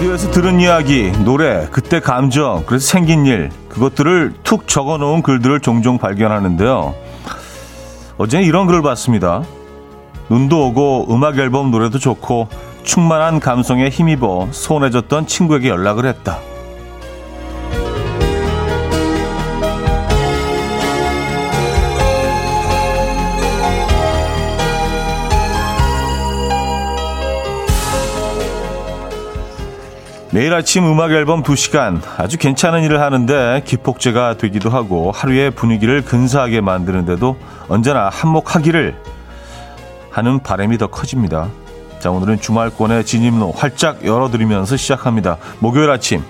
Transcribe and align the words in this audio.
라디오에서 0.00 0.30
들은 0.30 0.60
이야기, 0.60 1.12
노래, 1.26 1.68
그때 1.70 2.00
감정, 2.00 2.64
그래서 2.64 2.86
생긴 2.86 3.26
일, 3.26 3.50
그것들을 3.68 4.32
툭 4.42 4.66
적어 4.66 4.96
놓은 4.96 5.20
글들을 5.20 5.60
종종 5.60 5.98
발견하는데요. 5.98 6.94
어제는 8.16 8.46
이런 8.46 8.66
글을 8.66 8.80
봤습니다. 8.80 9.42
눈도 10.30 10.68
오고 10.68 11.08
음악 11.10 11.36
앨범 11.36 11.70
노래도 11.70 11.98
좋고 11.98 12.48
충만한 12.82 13.40
감성에 13.40 13.90
힘입어 13.90 14.48
소원해졌던 14.52 15.26
친구에게 15.26 15.68
연락을 15.68 16.06
했다. 16.06 16.38
매일 30.32 30.54
아침 30.54 30.86
음악 30.86 31.10
앨범 31.10 31.42
2시간 31.42 32.00
아주 32.16 32.38
괜찮은 32.38 32.84
일을 32.84 33.00
하는데 33.00 33.62
기폭제가 33.64 34.36
되기도 34.36 34.70
하고 34.70 35.10
하루의 35.10 35.50
분위기를 35.50 36.02
근사하게 36.02 36.60
만드는데도 36.60 37.36
언제나 37.68 38.08
한몫하기를 38.08 38.94
하는 40.12 40.38
바람이 40.38 40.78
더 40.78 40.86
커집니다. 40.86 41.48
자 41.98 42.12
오늘은 42.12 42.40
주말권의 42.40 43.06
진입로 43.06 43.50
활짝 43.50 44.04
열어드리면서 44.04 44.76
시작합니다. 44.76 45.36
목요일 45.58 45.90
아침 45.90 46.22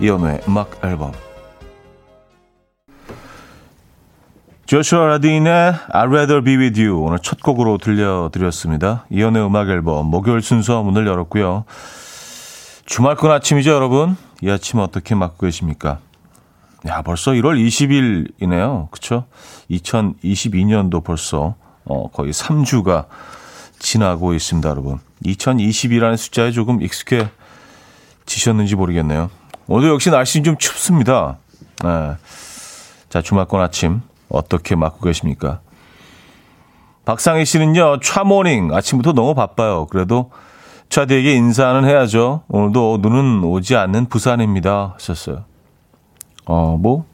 이연우의 0.00 0.40
음악 0.48 0.80
앨범 0.82 1.12
조슈아 4.64 5.06
라딘의 5.08 5.74
I'd 5.92 6.08
Rather 6.08 6.42
Be 6.42 6.56
With 6.56 6.82
You 6.82 7.02
오늘 7.02 7.18
첫 7.18 7.42
곡으로 7.42 7.76
들려드렸습니다. 7.76 9.04
이연우의 9.10 9.44
음악 9.44 9.68
앨범 9.68 10.06
목요일 10.06 10.40
순서 10.40 10.82
문을 10.82 11.06
열었고요. 11.06 11.66
주말권 12.86 13.32
아침이죠, 13.32 13.72
여러분? 13.72 14.16
이 14.40 14.48
아침 14.48 14.78
어떻게 14.78 15.16
맞고 15.16 15.38
계십니까? 15.46 15.98
야, 16.86 17.02
벌써 17.02 17.32
1월 17.32 17.58
20일이네요. 17.66 18.90
그쵸? 18.92 19.24
2022년도 19.72 21.02
벌써, 21.02 21.56
어, 21.84 22.08
거의 22.12 22.32
3주가 22.32 23.06
지나고 23.80 24.34
있습니다, 24.34 24.68
여러분. 24.68 25.00
2020이라는 25.24 26.16
숫자에 26.16 26.52
조금 26.52 26.80
익숙해지셨는지 26.80 28.76
모르겠네요. 28.76 29.30
오늘 29.66 29.88
역시 29.88 30.10
날씨는 30.10 30.44
좀 30.44 30.56
춥습니다. 30.56 31.38
네. 31.82 32.14
자, 33.08 33.20
주말권 33.20 33.60
아침 33.60 34.00
어떻게 34.28 34.76
맞고 34.76 35.00
계십니까? 35.00 35.58
박상희 37.04 37.44
씨는요, 37.44 37.98
차모닝 37.98 38.72
아침부터 38.72 39.12
너무 39.12 39.34
바빠요. 39.34 39.86
그래도 39.86 40.30
차디에게 40.88 41.34
인사는 41.34 41.84
해야죠. 41.84 42.42
오늘도 42.48 42.98
눈은 43.02 43.44
오지 43.44 43.76
않는 43.76 44.06
부산입니다. 44.06 44.94
하셨어요. 44.94 45.44
어, 46.46 46.76
뭐, 46.76 47.04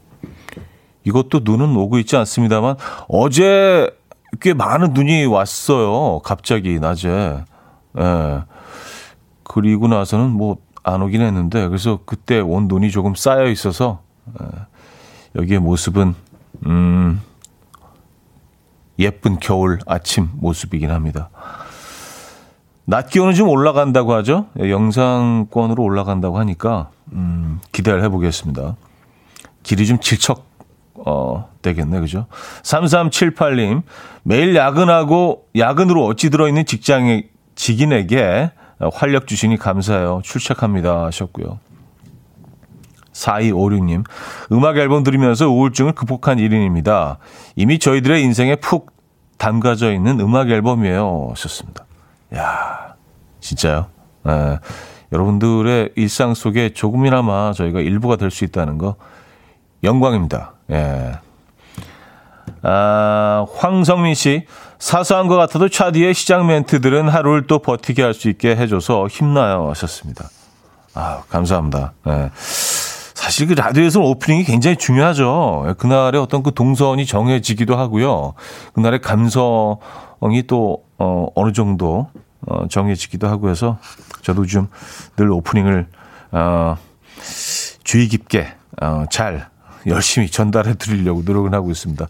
이것도 1.05 1.41
눈은 1.42 1.75
오고 1.77 1.98
있지 1.98 2.17
않습니다만, 2.17 2.77
어제 3.09 3.91
꽤 4.41 4.55
많은 4.55 4.93
눈이 4.93 5.27
왔어요. 5.27 6.20
갑자기, 6.20 6.78
낮에. 6.78 7.45
예. 7.98 8.43
그리고 9.43 9.89
나서는 9.89 10.31
뭐, 10.31 10.59
안 10.83 11.03
오긴 11.03 11.20
했는데, 11.20 11.67
그래서 11.69 12.00
그때 12.05 12.41
온 12.41 12.69
눈이 12.69 12.91
조금 12.91 13.15
쌓여 13.15 13.47
있어서, 13.47 14.00
예. 14.41 14.47
여기의 15.34 15.61
모습은, 15.61 16.15
음, 16.66 17.21
예쁜 18.99 19.38
겨울 19.41 19.78
아침 19.87 20.28
모습이긴 20.34 20.91
합니다. 20.91 21.31
낮 22.92 23.08
기온은 23.08 23.32
좀 23.32 23.48
올라간다고 23.48 24.12
하죠. 24.16 24.48
예, 24.60 24.70
영상권으로 24.70 25.82
올라간다고 25.82 26.38
하니까 26.38 26.91
음, 27.14 27.58
기대를 27.72 28.04
해보겠습니다. 28.04 28.76
길이 29.62 29.86
좀 29.86 29.98
질척 29.98 30.44
어, 30.92 31.48
되겠네, 31.62 32.00
그죠? 32.00 32.26
3378님, 32.62 33.82
매일 34.25 34.54
야근하고, 34.54 35.47
야근으로 35.56 36.04
어찌 36.04 36.28
들어있는 36.28 36.66
직장에, 36.66 37.28
직인에게 37.54 38.50
활력 38.92 39.26
주시니 39.26 39.56
감사해요. 39.56 40.20
출첵합니다. 40.22 41.06
하셨고요. 41.06 41.60
4256님, 43.14 44.04
음악 44.52 44.76
앨범 44.76 45.02
들으면서 45.02 45.48
우울증을 45.48 45.92
극복한 45.92 46.36
1인입니다. 46.36 47.16
이미 47.56 47.78
저희들의 47.78 48.22
인생에 48.22 48.56
푹 48.56 48.92
담가져 49.38 49.94
있는 49.94 50.20
음악 50.20 50.50
앨범이에요. 50.50 51.28
하셨습니다. 51.31 51.86
야, 52.34 52.94
진짜요? 53.41 53.87
예, 54.28 54.59
여러분들의 55.12 55.91
일상 55.97 56.34
속에 56.34 56.70
조금이나마 56.72 57.53
저희가 57.53 57.81
일부가 57.81 58.16
될 58.16 58.31
수 58.31 58.44
있다는 58.44 58.78
거 58.78 58.97
영광입니다. 59.82 60.53
예. 60.70 61.12
아, 62.62 63.47
황성민 63.56 64.15
씨, 64.15 64.47
사소한 64.78 65.26
것 65.28 65.37
같아도 65.37 65.69
차디의 65.69 66.15
시작 66.15 66.47
멘트들은 66.47 67.09
하루를 67.09 67.47
또 67.47 67.59
버티게 67.59 68.03
할 68.03 68.15
수 68.15 68.28
있게 68.28 68.56
해줘서 68.56 69.06
힘나요 69.09 69.69
하셨습니다. 69.70 70.28
아, 70.94 71.22
감사합니다. 71.28 71.93
예. 72.09 72.31
사실 72.34 73.47
그 73.47 73.53
라디오에서는 73.54 74.06
오프닝이 74.06 74.44
굉장히 74.44 74.76
중요하죠. 74.76 75.64
예, 75.69 75.72
그날의 75.75 76.20
어떤 76.20 76.43
그 76.43 76.54
동선이 76.54 77.06
정해지기도 77.06 77.76
하고요. 77.76 78.34
그날의 78.75 79.00
감성이 79.00 80.43
또, 80.47 80.84
어, 80.99 81.26
어느 81.34 81.53
정도 81.53 82.09
어, 82.47 82.66
정해지기도 82.69 83.28
하고 83.28 83.48
해서 83.50 83.78
저도 84.22 84.47
좀 84.47 84.69
늘 85.16 85.30
오프닝을 85.30 85.86
어, 86.32 86.76
주의 87.84 88.08
깊게 88.08 88.47
어, 88.80 89.04
잘 89.10 89.48
열심히 89.86 90.28
전달해 90.28 90.75
드리려고 90.75 91.22
노력을 91.25 91.52
하고 91.52 91.70
있습니다. 91.70 92.06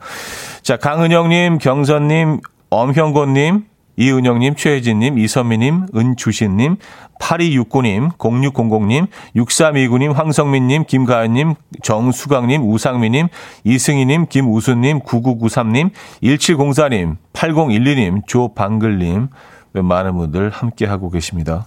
자, 0.62 0.76
강은영님, 0.76 1.59
경선님, 1.59 2.41
엄형곤님, 2.71 3.65
이은영님, 3.97 4.54
최혜진님, 4.56 5.19
이선미님, 5.19 5.88
은주신님, 5.94 6.76
8269님, 7.21 8.16
0600님, 8.16 9.06
6329님, 9.37 10.12
황성민님, 10.12 10.84
김가연님, 10.84 11.54
정수강님, 11.82 12.62
우상미님, 12.71 13.28
이승희님, 13.65 14.26
김우수님, 14.28 15.00
9993님, 15.00 15.91
1704님, 16.22 17.16
8012님, 17.32 18.26
조방글님, 18.26 19.28
많은 19.72 20.16
분들 20.16 20.50
함께 20.50 20.87
하고 20.87 21.10
계십니다. 21.10 21.66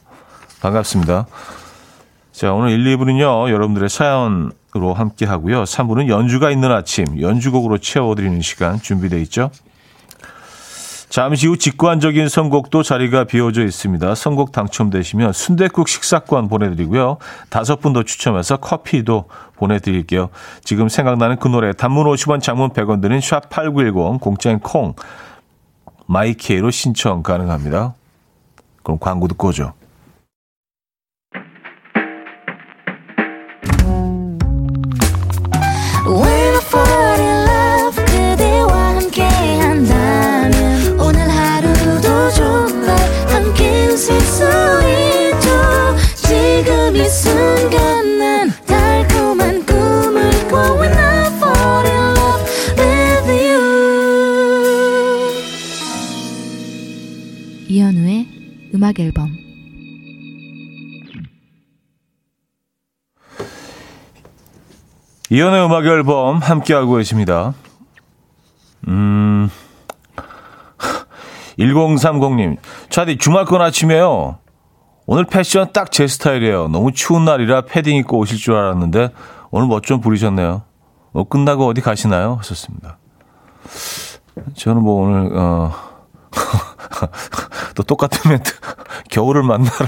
반갑습니다. 0.62 1.26
자, 2.32 2.54
오늘 2.54 2.72
1, 2.72 2.98
2부는요, 2.98 3.50
여러분들의 3.50 3.90
사연으로 3.90 4.94
함께 4.94 5.26
하고요. 5.26 5.64
3부는 5.64 6.10
연주가 6.10 6.52
있는 6.52 6.72
아침, 6.72 7.22
연주곡으로 7.22 7.78
채워드리는 7.78 8.42
시간 8.42 8.80
준비되어 8.80 9.20
있죠. 9.20 9.52
잠시 11.08 11.48
후 11.48 11.56
직관적인 11.56 12.28
선곡도 12.28 12.84
자리가 12.84 13.24
비어져 13.24 13.64
있습니다. 13.64 14.16
선곡 14.16 14.52
당첨되시면 14.52 15.32
순대국 15.32 15.88
식사권 15.88 16.50
보내드리고요. 16.50 17.20
다섯 17.50 17.80
분 17.80 17.94
더 17.94 18.04
추첨해서 18.04 18.58
커피도 18.58 19.30
보내드릴게요. 19.56 20.28
지금 20.66 20.90
생각나는 20.90 21.38
그 21.38 21.48
노래 21.48 21.72
단문 21.72 22.06
50원 22.08 22.42
장문 22.42 22.72
100원 22.72 23.02
드는 23.02 23.20
샵8910 23.20 24.20
공짜인 24.20 24.60
콩 24.60 24.94
마이케이로 26.08 26.72
신청 26.72 27.24
가능합니다. 27.24 27.94
그럼 28.84 29.00
광고 29.00 29.28
듣고 29.28 29.50
오죠. 29.50 29.74
이연의 65.36 65.66
음악 65.66 65.86
앨범 65.86 66.38
함께하고 66.38 66.96
계십니다. 66.96 67.54
음, 68.88 69.50
1030님, 71.60 72.56
차디 72.90 73.18
주말권 73.18 73.62
아침에요. 73.62 74.38
오늘 75.08 75.26
패션 75.26 75.74
딱 75.74 75.92
제 75.92 76.08
스타일이에요. 76.08 76.70
너무 76.70 76.94
추운 76.94 77.26
날이라 77.26 77.64
패딩 77.66 77.98
입고 77.98 78.18
오실 78.18 78.38
줄 78.38 78.56
알았는데 78.56 79.10
오늘 79.52 79.68
멋 79.68 79.84
좀 79.84 80.00
부리셨네요. 80.00 80.64
어, 81.12 81.24
끝나고 81.26 81.68
어디 81.68 81.82
가시나요? 81.82 82.36
하셨습니다. 82.40 82.98
저는 84.56 84.82
뭐 84.84 85.04
오늘 85.06 85.38
어, 85.38 85.74
또 87.76 87.84
똑같은 87.84 88.32
멘트 88.32 88.54
겨울을 89.12 89.44
만나러 89.44 89.86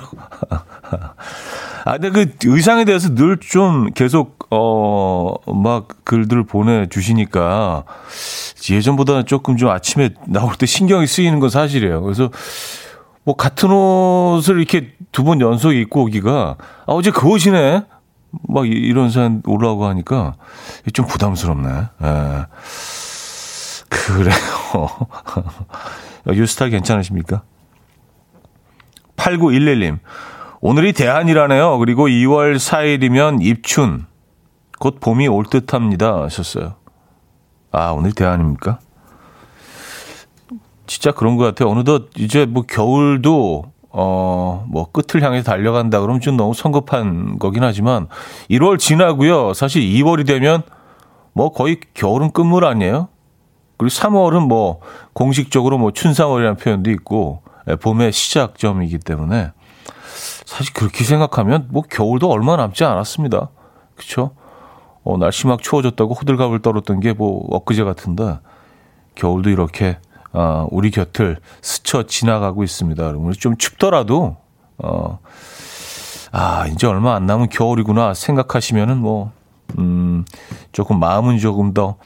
아, 1.87 1.97
근데 1.97 2.09
그 2.25 2.35
의상에 2.45 2.83
대해서 2.85 3.13
늘 3.15 3.37
좀 3.39 3.91
계속, 3.93 4.37
어, 4.51 5.35
막 5.53 5.87
글들을 6.03 6.43
보내주시니까 6.45 7.83
예전보다는 8.69 9.25
조금 9.25 9.55
좀 9.57 9.69
아침에 9.69 10.09
나올 10.27 10.53
때 10.55 10.65
신경이 10.65 11.07
쓰이는 11.07 11.39
건 11.39 11.49
사실이에요. 11.49 12.01
그래서 12.01 12.29
뭐 13.23 13.35
같은 13.35 13.71
옷을 13.71 14.57
이렇게 14.57 14.93
두 15.11 15.23
번 15.23 15.39
연속 15.41 15.71
입고 15.73 16.03
오기가, 16.03 16.57
아, 16.59 16.91
어제 16.91 17.09
그 17.11 17.27
옷이네? 17.27 17.83
막 18.49 18.67
이런 18.67 19.09
사연 19.09 19.41
올라오고 19.45 19.85
하니까 19.85 20.33
좀 20.93 21.05
부담스럽네. 21.07 21.69
예. 22.03 22.45
그래요. 23.89 24.87
유스타 26.33 26.67
괜찮으십니까? 26.67 27.43
8911님. 29.15 29.99
오늘이 30.59 30.93
대한이라네요. 30.93 31.77
그리고 31.77 32.07
2월 32.07 32.55
4일이면 32.55 33.43
입춘. 33.43 34.05
곧 34.79 34.99
봄이 34.99 35.27
올 35.27 35.45
듯합니다. 35.45 36.23
하셨어요. 36.23 36.75
아, 37.71 37.91
오늘 37.91 38.11
대한입니까? 38.11 38.79
진짜 40.87 41.11
그런 41.11 41.35
것 41.35 41.43
같아요. 41.43 41.69
어느덧 41.69 42.09
이제 42.17 42.45
뭐 42.45 42.63
겨울도 42.63 43.65
어, 43.89 44.65
뭐 44.69 44.91
끝을 44.91 45.21
향해 45.21 45.43
달려간다 45.43 45.99
그러면 45.99 46.21
좀 46.21 46.37
너무 46.37 46.53
성급한 46.53 47.39
거긴 47.39 47.63
하지만 47.63 48.07
1월 48.49 48.79
지나고요. 48.79 49.53
사실 49.53 49.81
2월이 49.81 50.25
되면 50.25 50.63
뭐 51.33 51.51
거의 51.51 51.79
겨울은 51.93 52.31
끝물 52.31 52.65
아니에요? 52.65 53.09
그리고 53.77 53.89
3월은 53.89 54.47
뭐 54.47 54.79
공식적으로 55.13 55.77
뭐 55.77 55.91
춘상월이라는 55.91 56.57
표현도 56.57 56.89
있고 56.91 57.41
예, 57.69 57.75
봄의 57.75 58.11
시작점이기 58.11 58.99
때문에 58.99 59.51
사실 60.47 60.73
그렇게 60.73 61.03
생각하면 61.03 61.67
뭐 61.71 61.81
겨울도 61.83 62.31
얼마 62.31 62.55
남지 62.55 62.85
않았습니다. 62.85 63.49
그렇죠? 63.95 64.31
어, 65.03 65.17
날씨 65.17 65.45
막 65.45 65.61
추워졌다고 65.61 66.13
호들갑을 66.13 66.61
떨었던 66.61 67.01
게 67.01 67.13
뭐 67.13 67.45
엊그제 67.49 67.83
같은데 67.83 68.39
겨울도 69.15 69.49
이렇게 69.49 69.97
어, 70.31 70.65
우리 70.71 70.89
곁을 70.89 71.37
스쳐 71.61 72.03
지나가고 72.03 72.63
있습니다. 72.63 73.03
여러분 73.03 73.33
좀 73.33 73.57
춥더라도 73.57 74.37
어, 74.77 75.19
아 76.31 76.65
이제 76.67 76.87
얼마 76.87 77.15
안 77.15 77.25
남은 77.25 77.49
겨울이구나 77.49 78.13
생각하시면은 78.13 78.99
뭐 78.99 79.33
음, 79.77 80.23
조금 80.71 80.97
마음은 80.99 81.39
조금 81.39 81.73
더 81.73 81.97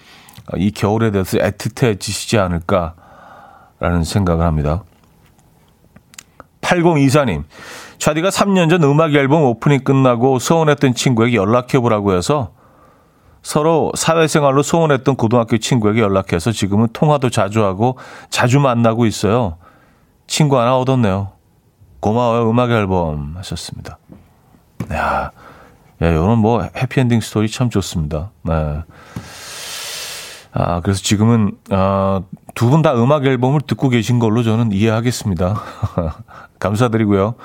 이 0.58 0.72
겨울에 0.72 1.12
대해서 1.12 1.38
애틋해지시지 1.38 2.40
않을까라는 2.40 4.04
생각을 4.04 4.44
합니다. 4.46 4.84
8024님, 6.62 7.44
차디가 8.02 8.30
3년 8.30 8.68
전 8.68 8.84
음악 8.84 9.14
앨범 9.14 9.44
오프닝 9.44 9.84
끝나고 9.84 10.40
소원했던 10.40 10.96
친구에게 10.96 11.36
연락해보라고 11.38 12.16
해서 12.18 12.50
서로 13.44 13.92
사회생활로 13.96 14.64
소원했던 14.64 15.16
고등학교 15.16 15.60
친구에게 15.60 16.02
연락해서 16.02 16.52
지금은 16.52 16.88
통화도 16.94 17.30
자주 17.30 17.64
하고 17.64 18.00
자주 18.32 18.60
만나고 18.60 19.06
있어요. 19.06 19.58
친구 20.26 20.60
하나 20.60 20.76
얻었네요. 20.80 21.34
고마워요, 22.00 22.50
음악 22.50 22.72
앨범 22.72 23.36
하셨습니다. 23.38 24.00
야, 24.92 25.30
야, 26.02 26.08
이런 26.08 26.40
뭐 26.40 26.68
해피엔딩 26.76 27.22
스토리 27.22 27.52
참 27.52 27.70
좋습니다. 27.70 28.32
네. 28.42 28.82
아, 30.54 30.82
그래서 30.82 31.04
지금은, 31.04 31.52
아, 31.70 32.22
두 32.56 32.70
분 32.72 32.82
다 32.82 32.96
음악 32.96 33.26
앨범을 33.28 33.62
듣고 33.62 33.90
계신 33.90 34.18
걸로 34.18 34.42
저는 34.42 34.72
이해하겠습니다. 34.72 35.62
감사드리고요. 36.60 37.36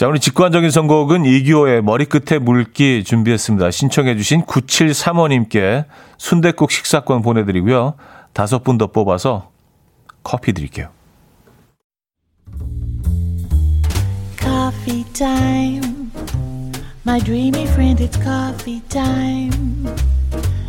자, 0.00 0.08
오늘 0.08 0.18
직관적인 0.18 0.70
선곡은 0.70 1.26
이기호의 1.26 1.82
머리끝에 1.82 2.38
물기 2.38 3.04
준비했습니다. 3.04 3.70
신청해주신 3.70 4.46
9735님께 4.46 5.84
순대국 6.16 6.70
식사권 6.70 7.20
보내드리고요. 7.20 7.96
다섯 8.32 8.64
분 8.64 8.78
더 8.78 8.86
뽑아서 8.86 9.50
커피 10.22 10.54
드릴게요. 10.54 10.88
Coffee 14.38 15.04
time. 15.12 16.10
My 17.06 17.20
dreamy 17.22 17.64
friend, 17.64 18.02
it's 18.02 18.16
coffee 18.22 18.80
time. 18.88 19.86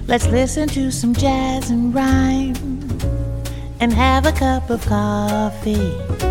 Let's 0.10 0.28
listen 0.28 0.68
to 0.74 0.88
some 0.90 1.16
jazz 1.16 1.72
and 1.72 1.98
rhyme 1.98 2.58
and 3.80 3.94
have 3.94 4.28
a 4.28 4.34
cup 4.34 4.70
of 4.70 4.86
coffee. 4.86 6.31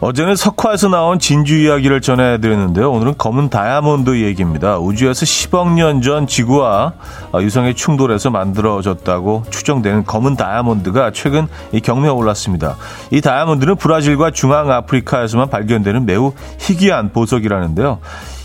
어제는 0.00 0.36
석화에서 0.36 0.86
나온 0.88 1.18
진주 1.18 1.56
이야기를 1.56 2.00
전해드렸는데요. 2.00 2.88
오늘은 2.88 3.14
검은 3.18 3.48
다이아몬드 3.50 4.22
얘기입니다. 4.22 4.78
우주에서 4.78 5.26
10억 5.26 5.72
년 5.72 6.02
전 6.02 6.28
지구와 6.28 6.92
유성의 7.34 7.74
충돌에서 7.74 8.30
만들어졌다고 8.30 9.46
추정되는 9.50 10.04
검은 10.04 10.36
다이아몬드가 10.36 11.10
최근 11.10 11.48
이 11.72 11.80
경매에 11.80 12.10
올랐습니다. 12.10 12.76
이 13.10 13.20
다이아몬드는 13.20 13.74
브라질과 13.74 14.30
중앙아프리카에서만 14.30 15.50
발견되는 15.50 16.06
매우 16.06 16.32
희귀한 16.60 17.10
보석이라는데요. 17.12 17.98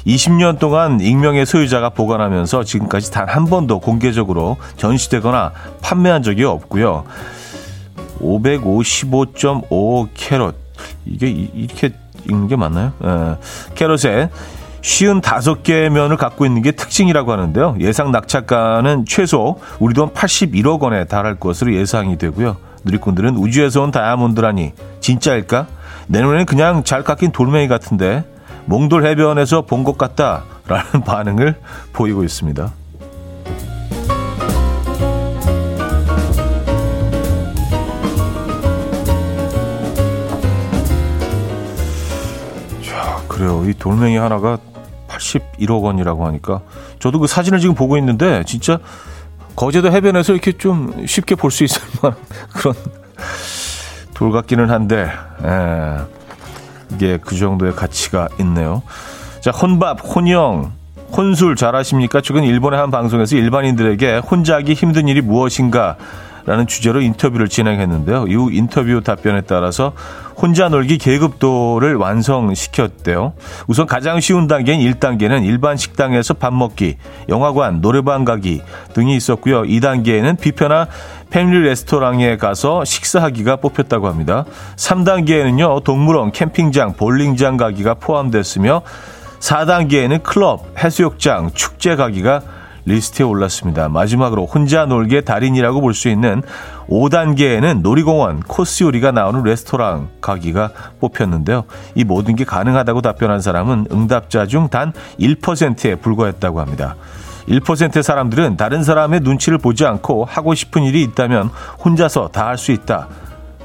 20년 0.07 0.57
동안 0.57 0.99
익명의 0.99 1.45
소유자가 1.45 1.89
보관하면서 1.89 2.63
지금까지 2.63 3.11
단 3.11 3.29
한 3.29 3.45
번도 3.45 3.79
공개적으로 3.79 4.57
전시되거나 4.77 5.51
판매한 5.83 6.23
적이 6.23 6.45
없고요. 6.45 7.03
555.5 8.19 10.09
캐럿 10.15 10.62
이게 11.05 11.29
이렇게 11.29 11.91
읽는 12.29 12.47
게 12.47 12.55
맞나요? 12.55 12.93
예. 13.03 13.35
캐럿의 13.75 14.29
쉬운 14.81 15.21
다섯 15.21 15.63
개의 15.63 15.89
면을 15.89 16.17
갖고 16.17 16.45
있는 16.45 16.61
게 16.61 16.71
특징이라고 16.71 17.31
하는데요. 17.31 17.77
예상 17.79 18.11
낙찰가는 18.11 19.05
최소 19.07 19.59
우리 19.79 19.93
돈 19.93 20.09
81억 20.09 20.81
원에 20.81 21.05
달할 21.05 21.35
것으로 21.35 21.73
예상이 21.73 22.17
되고요. 22.17 22.57
누리꾼들은 22.83 23.37
우주에서 23.37 23.81
온 23.83 23.91
다이아몬드라니 23.91 24.73
진짜일까? 24.99 25.67
내 26.07 26.21
눈에는 26.21 26.45
그냥 26.45 26.83
잘 26.83 27.03
깎인 27.03 27.31
돌멩이 27.31 27.69
같은데 27.69 28.25
몽돌 28.65 29.05
해변에서 29.05 29.61
본 29.61 29.83
것 29.85 29.97
같다라는 29.97 31.03
반응을 31.05 31.55
보이고 31.93 32.23
있습니다. 32.25 32.71
그래요. 43.43 43.65
이 43.67 43.73
돌멩이 43.73 44.15
하나가 44.15 44.57
81억 45.09 45.83
원이라고 45.83 46.25
하니까 46.25 46.61
저도 46.99 47.19
그 47.19 47.27
사진을 47.27 47.59
지금 47.59 47.75
보고 47.75 47.97
있는데 47.97 48.43
진짜 48.45 48.79
거제도 49.55 49.91
해변에서 49.91 50.31
이렇게 50.31 50.53
좀 50.53 51.05
쉽게 51.05 51.35
볼 51.35 51.51
수 51.51 51.65
있을 51.65 51.81
만한 52.01 52.17
그런 52.53 52.73
돌 54.13 54.31
같기는 54.31 54.69
한데 54.69 55.11
에, 55.43 55.97
이게 56.95 57.17
그 57.17 57.37
정도의 57.37 57.75
가치가 57.75 58.29
있네요. 58.39 58.81
자 59.41 59.51
혼밥, 59.51 59.99
혼영, 60.15 60.71
혼술 61.11 61.57
잘하십니까? 61.57 62.21
최근 62.21 62.43
일본의 62.45 62.79
한 62.79 62.91
방송에서 62.91 63.35
일반인들에게 63.35 64.19
혼자 64.19 64.55
하기 64.55 64.73
힘든 64.73 65.09
일이 65.09 65.19
무엇인가 65.21 65.97
라는 66.45 66.67
주제로 66.67 67.01
인터뷰를 67.01 67.47
진행했는데요. 67.47 68.25
이후 68.27 68.51
인터뷰 68.51 69.01
답변에 69.01 69.41
따라서 69.41 69.93
혼자 70.35 70.67
놀기 70.67 70.97
계급도를 70.97 71.95
완성시켰대요. 71.95 73.33
우선 73.67 73.85
가장 73.85 74.19
쉬운 74.19 74.47
단계인 74.47 74.79
1단계는 74.81 75.45
일반 75.45 75.77
식당에서 75.77 76.33
밥 76.33 76.53
먹기, 76.53 76.97
영화관, 77.29 77.81
노래방 77.81 78.25
가기 78.25 78.61
등이 78.93 79.15
있었고요. 79.15 79.63
2단계에는 79.63 80.39
뷔페나 80.39 80.87
패밀리 81.29 81.67
레스토랑에 81.67 82.37
가서 82.37 82.83
식사하기가 82.83 83.55
뽑혔다고 83.57 84.07
합니다. 84.07 84.45
3단계에는요, 84.75 85.83
동물원, 85.83 86.31
캠핑장, 86.31 86.93
볼링장 86.93 87.57
가기가 87.57 87.95
포함됐으며 87.95 88.81
4단계에는 89.39 90.23
클럽, 90.23 90.65
해수욕장, 90.77 91.51
축제 91.53 91.95
가기가 91.95 92.41
리스트에 92.85 93.25
올랐습니다. 93.25 93.87
마지막으로 93.89 94.45
혼자 94.45 94.85
놀기의 94.85 95.23
달인이라고 95.25 95.81
볼 95.81 95.93
수 95.93 96.09
있는 96.09 96.41
5단계에는 96.89 97.81
놀이공원, 97.81 98.41
코스 98.41 98.83
요리가 98.83 99.11
나오는 99.11 99.41
레스토랑 99.43 100.09
가기가 100.21 100.71
뽑혔는데요. 100.99 101.63
이 101.95 102.03
모든 102.03 102.35
게 102.35 102.43
가능하다고 102.43 103.01
답변한 103.01 103.39
사람은 103.41 103.87
응답자 103.91 104.45
중 104.47 104.67
단 104.69 104.93
1%에 105.19 105.95
불과했다고 105.95 106.59
합니다. 106.59 106.95
1%의 107.47 108.03
사람들은 108.03 108.57
다른 108.57 108.83
사람의 108.83 109.19
눈치를 109.21 109.57
보지 109.57 109.85
않고 109.85 110.25
하고 110.25 110.53
싶은 110.53 110.83
일이 110.83 111.03
있다면 111.03 111.49
혼자서 111.83 112.29
다 112.29 112.47
할 112.47 112.57
수 112.57 112.71
있다. 112.71 113.07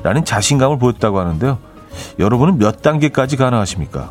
라는 0.02 0.25
자신감을 0.25 0.78
보였다고 0.78 1.18
하는데요. 1.18 1.58
여러분은 2.18 2.58
몇 2.58 2.82
단계까지 2.82 3.37
가능하십니까? 3.37 4.10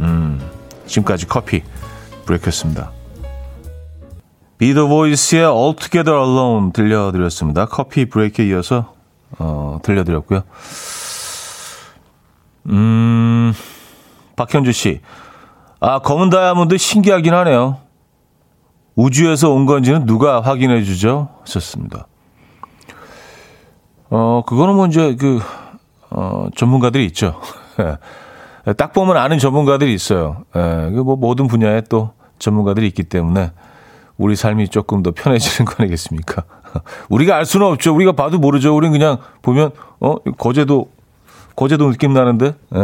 음, 0.00 0.40
지금까지 0.86 1.26
커피 1.26 1.62
브레이크였습니다. 2.26 2.90
비더 4.60 4.88
보이스의 4.88 5.46
Altogether 5.46 6.20
Alone 6.20 6.72
들려드렸습니다. 6.72 7.64
커피 7.64 8.04
브레이크에 8.04 8.44
이어서 8.48 8.92
어, 9.38 9.78
들려드렸고요. 9.82 10.42
음, 12.66 13.54
박현주 14.36 14.72
씨. 14.72 15.00
아, 15.80 16.00
검은 16.00 16.28
다이아몬드 16.28 16.76
신기하긴 16.76 17.32
하네요. 17.32 17.78
우주에서 18.96 19.50
온 19.50 19.64
건지는 19.64 20.04
누가 20.04 20.42
확인해 20.42 20.82
주죠? 20.82 21.30
하셨습니다. 21.40 22.06
어, 24.10 24.42
그거는 24.46 24.74
뭐 24.74 24.86
이제 24.88 25.16
그, 25.16 25.40
어, 26.10 26.48
전문가들이 26.54 27.06
있죠. 27.06 27.40
예. 27.78 27.96
딱 28.76 28.92
보면 28.92 29.16
아는 29.16 29.38
전문가들이 29.38 29.94
있어요. 29.94 30.44
예, 30.54 30.90
그뭐 30.90 31.16
모든 31.16 31.46
분야에 31.46 31.80
또 31.88 32.12
전문가들이 32.38 32.86
있기 32.88 33.04
때문에 33.04 33.52
우리 34.20 34.36
삶이 34.36 34.68
조금 34.68 35.02
더 35.02 35.12
편해지는 35.12 35.64
거 35.64 35.76
아니겠습니까? 35.78 36.44
우리가 37.08 37.36
알 37.36 37.46
수는 37.46 37.66
없죠. 37.66 37.94
우리가 37.94 38.12
봐도 38.12 38.38
모르죠. 38.38 38.76
우리는 38.76 38.92
그냥 38.92 39.16
보면, 39.40 39.70
어, 39.98 40.16
거제도, 40.36 40.90
거제도 41.56 41.90
느낌 41.90 42.12
나는데? 42.12 42.54
예. 42.74 42.78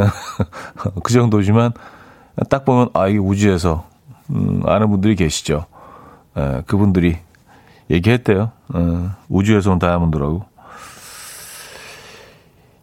그 1.04 1.12
정도지만 1.12 1.72
딱 2.48 2.64
보면, 2.64 2.88
아, 2.94 3.08
이게 3.08 3.18
우주에서, 3.18 3.84
음, 4.30 4.62
아는 4.64 4.88
분들이 4.88 5.14
계시죠. 5.14 5.66
예, 6.38 6.62
그분들이 6.66 7.18
얘기했대요. 7.90 8.52
예, 8.74 9.08
우주에서 9.28 9.72
온 9.72 9.78
다이아몬드라고. 9.78 10.42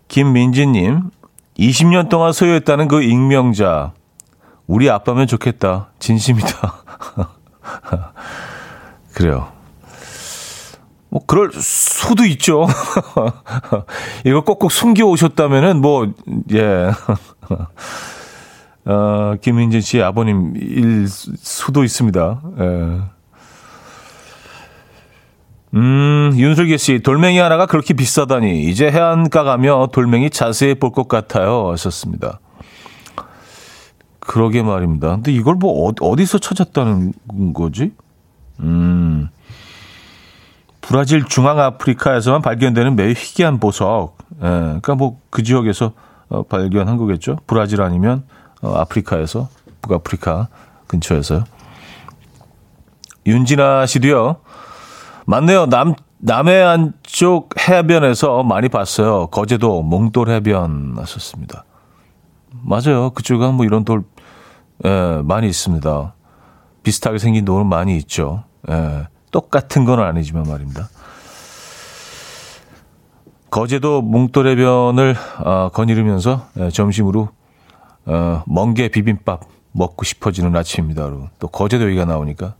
김민지님, 0.09 1.09
20년 1.57 2.07
동안 2.07 2.31
소유했다는 2.31 2.87
그 2.87 3.01
익명자. 3.01 3.93
우리 4.67 4.91
아빠면 4.91 5.25
좋겠다. 5.25 5.89
진심이다. 5.97 6.83
그래요. 9.13 9.51
뭐, 11.09 11.21
그럴 11.27 11.51
수도 11.53 12.25
있죠. 12.25 12.65
이걸 14.25 14.41
꼭꼭 14.41 14.71
숨겨 14.71 15.05
오셨다면은, 15.05 15.79
뭐, 15.81 16.11
예. 16.51 16.91
어, 18.85 19.35
김민진 19.41 19.81
씨 19.81 20.01
아버님일 20.01 21.07
수도 21.07 21.83
있습니다. 21.83 22.41
예. 22.59 22.99
음, 25.75 26.31
윤슬기 26.35 26.77
씨, 26.77 26.99
돌멩이 26.99 27.37
하나가 27.39 27.65
그렇게 27.65 27.93
비싸다니. 27.93 28.63
이제 28.63 28.91
해안가 28.91 29.43
가며 29.43 29.89
돌멩이 29.91 30.29
자세히 30.29 30.75
볼 30.75 30.91
것 30.91 31.07
같아요. 31.07 31.71
하셨습니다. 31.71 32.39
그러게 34.25 34.61
말입니다. 34.63 35.09
근데 35.15 35.31
이걸 35.31 35.55
뭐 35.55 35.91
어디서 35.99 36.37
찾았다는 36.39 37.13
거지? 37.53 37.91
음, 38.59 39.29
브라질 40.81 41.25
중앙 41.25 41.59
아프리카에서만 41.59 42.41
발견되는 42.41 42.95
매우 42.95 43.09
희귀한 43.11 43.59
보석. 43.59 44.17
예, 44.37 44.39
그러니까 44.47 44.95
뭐 44.95 45.17
그 45.29 45.43
지역에서 45.43 45.93
어, 46.29 46.43
발견한 46.43 46.97
거겠죠. 46.97 47.37
브라질 47.47 47.81
아니면 47.81 48.23
어, 48.61 48.73
아프리카에서 48.75 49.49
북아프리카 49.81 50.47
근처에서요. 50.87 51.43
윤진아 53.25 53.85
씨도요. 53.85 54.37
맞네요. 55.25 55.65
남 55.67 55.95
남해 56.19 56.61
안 56.61 56.93
쪽 57.03 57.49
해변에서 57.69 58.43
많이 58.43 58.69
봤어요. 58.69 59.27
거제도 59.27 59.81
몽돌 59.83 60.29
해변 60.29 60.95
하셨습니다. 60.97 61.63
맞아요. 62.63 63.09
그쪽은 63.11 63.53
뭐 63.55 63.65
이런 63.65 63.83
돌 63.85 64.03
예, 64.85 65.21
많이 65.23 65.47
있습니다. 65.47 66.13
비슷하게 66.83 67.17
생긴 67.17 67.45
돌은 67.45 67.67
많이 67.67 67.97
있죠. 67.97 68.43
예, 68.69 69.07
똑같은 69.31 69.85
건 69.85 69.99
아니지만 69.99 70.43
말입니다. 70.43 70.89
거제도 73.49 74.01
몽돌 74.01 74.47
해변을 74.47 75.15
어, 75.45 75.69
거니르면서 75.73 76.47
예, 76.59 76.69
점심으로 76.69 77.29
어, 78.05 78.43
멍게 78.47 78.89
비빔밥 78.89 79.41
먹고 79.71 80.03
싶어지는 80.03 80.55
아침입니다. 80.55 81.09
또 81.39 81.47
거제도 81.47 81.85
얘기가 81.87 82.05
나오니까. 82.05 82.55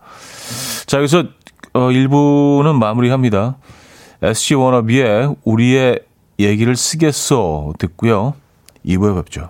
자, 0.85 0.97
여기서 0.97 1.25
어, 1.73 1.79
1부는 1.89 2.75
마무리합니다. 2.75 3.57
SG 4.21 4.55
워너비의 4.55 5.35
우리의 5.43 5.99
얘기를 6.39 6.75
쓰겠어 6.75 7.73
듣고요. 7.77 8.35
2부에 8.85 9.15
뵙죠. 9.15 9.49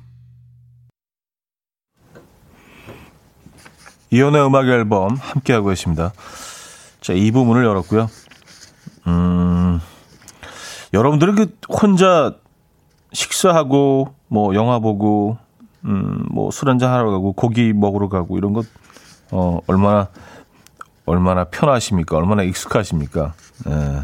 이현우의 4.11 4.45
음악 4.45 4.67
앨범 4.67 5.15
함께하고 5.15 5.69
계십니다. 5.69 6.11
자, 6.99 7.13
이 7.13 7.31
부분을 7.31 7.63
열었고요. 7.65 8.09
음, 9.07 9.79
여러분들은 10.93 11.35
그 11.35 11.57
혼자 11.69 12.35
식사하고 13.13 14.13
뭐 14.27 14.53
영화 14.53 14.79
보고 14.79 15.37
음, 15.85 16.25
뭐 16.29 16.51
술 16.51 16.69
한잔 16.69 16.91
하러 16.93 17.09
가고 17.09 17.33
고기 17.33 17.73
먹으러 17.73 18.09
가고 18.09 18.37
이런 18.37 18.53
것 18.53 18.65
어, 19.31 19.59
얼마나 19.67 20.09
얼마나 21.05 21.45
편하십니까? 21.45 22.17
얼마나 22.17 22.43
익숙하십니까? 22.43 23.33
예. 23.67 24.01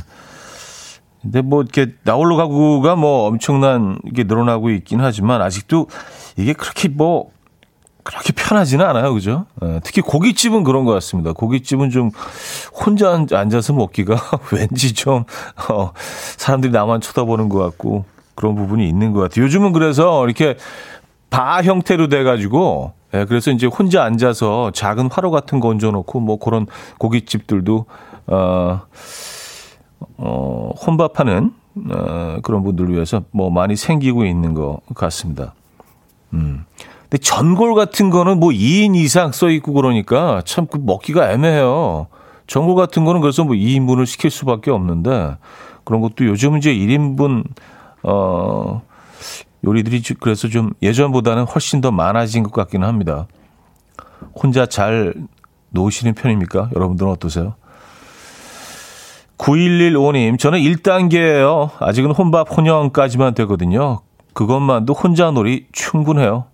근데 1.22 1.42
뭐 1.42 1.62
이렇게 1.62 1.94
나홀로 2.04 2.38
가구가 2.38 2.96
뭐 2.96 3.28
엄청난 3.28 4.00
게 4.16 4.24
늘어나고 4.24 4.70
있긴 4.70 5.02
하지만 5.02 5.42
아직도 5.42 5.88
이게 6.38 6.54
그렇게 6.54 6.88
뭐 6.88 7.32
그렇게 8.08 8.32
편하지는 8.34 8.86
않아요, 8.86 9.14
그죠? 9.14 9.46
예, 9.64 9.82
특히 9.84 10.02
고깃집은 10.02 10.64
그런 10.64 10.86
것 10.86 10.94
같습니다. 10.94 11.34
고깃집은 11.34 11.90
좀 11.90 12.12
혼자 12.74 13.12
앉아서 13.32 13.74
먹기가 13.74 14.16
왠지 14.54 14.94
좀 14.94 15.26
어, 15.70 15.92
사람들이 16.38 16.72
나만 16.72 17.02
쳐다보는 17.02 17.50
것 17.50 17.60
같고 17.60 18.06
그런 18.34 18.56
부분이 18.56 18.88
있는 18.88 19.12
것 19.12 19.20
같아요. 19.20 19.46
요즘은 19.46 19.74
그래서 19.74 20.26
이렇게 20.26 20.56
바 21.30 21.62
형태로 21.62 22.08
돼가지고 22.08 22.94
예, 23.14 23.26
그래서 23.26 23.52
이제 23.52 23.68
혼자 23.68 24.04
앉아서 24.04 24.72
작은 24.72 25.10
화로 25.12 25.30
같은 25.30 25.60
거 25.60 25.68
얹어놓고 25.68 26.20
뭐 26.22 26.40
그런 26.40 26.66
고깃집들도 26.98 27.86
어. 28.28 28.82
어, 30.18 30.72
혼밥하는 30.86 31.54
어, 31.92 32.38
그런 32.42 32.64
분들을 32.64 32.94
위해서 32.94 33.24
뭐 33.32 33.50
많이 33.50 33.76
생기고 33.76 34.26
있는 34.26 34.54
것 34.54 34.80
같습니다. 34.96 35.54
음. 36.34 36.66
근데 37.10 37.18
전골 37.20 37.74
같은 37.76 38.10
거는 38.10 38.40
뭐 38.40 38.50
2인 38.50 38.96
이상 38.96 39.32
써 39.32 39.50
있고 39.50 39.74
그러니까 39.74 40.42
참 40.46 40.68
그 40.68 40.78
먹기가 40.82 41.32
애매해요. 41.32 42.08
전골 42.48 42.76
같은 42.76 43.06
거는 43.06 43.22
그래서 43.22 43.44
뭐 43.44 43.56
2인분을 43.56 44.06
시킬 44.06 44.30
수밖에 44.30 44.72
없는데 44.72 45.38
그런 45.86 46.02
것도 46.02 46.26
요즘은 46.26 46.60
이제 46.60 46.74
1인분 46.74 47.46
어 48.04 48.82
요리들이 49.66 50.02
그래서 50.20 50.48
좀 50.50 50.72
예전보다는 50.82 51.46
훨씬 51.46 51.82
더 51.82 51.92
많아진 51.92 52.44
것 52.44 52.52
같기는 52.52 52.86
합니다. 52.88 53.28
혼자 54.36 54.66
잘 54.66 55.14
놓으시는 55.70 56.14
편입니까? 56.14 56.70
여러분들은 56.76 57.12
어떠세요? 57.12 57.56
9115님, 59.38 60.40
저는 60.40 60.60
1단계예요. 60.60 61.70
아직은 61.80 62.12
혼밥 62.12 62.56
혼영까지만 62.56 63.34
되거든요. 63.36 64.00
그것만도 64.34 64.94
혼자 64.94 65.32
놀이 65.32 65.68
충분해요. 65.72 66.46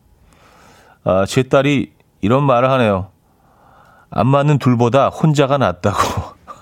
아, 1.03 1.25
제 1.25 1.43
딸이 1.43 1.91
이런 2.22 2.43
말을 2.43 2.69
하네요. 2.72 3.07
안 4.10 4.27
맞는 4.27 4.60
둘보다 4.60 5.10
혼자가 5.10 5.57
낫다고. 5.57 5.98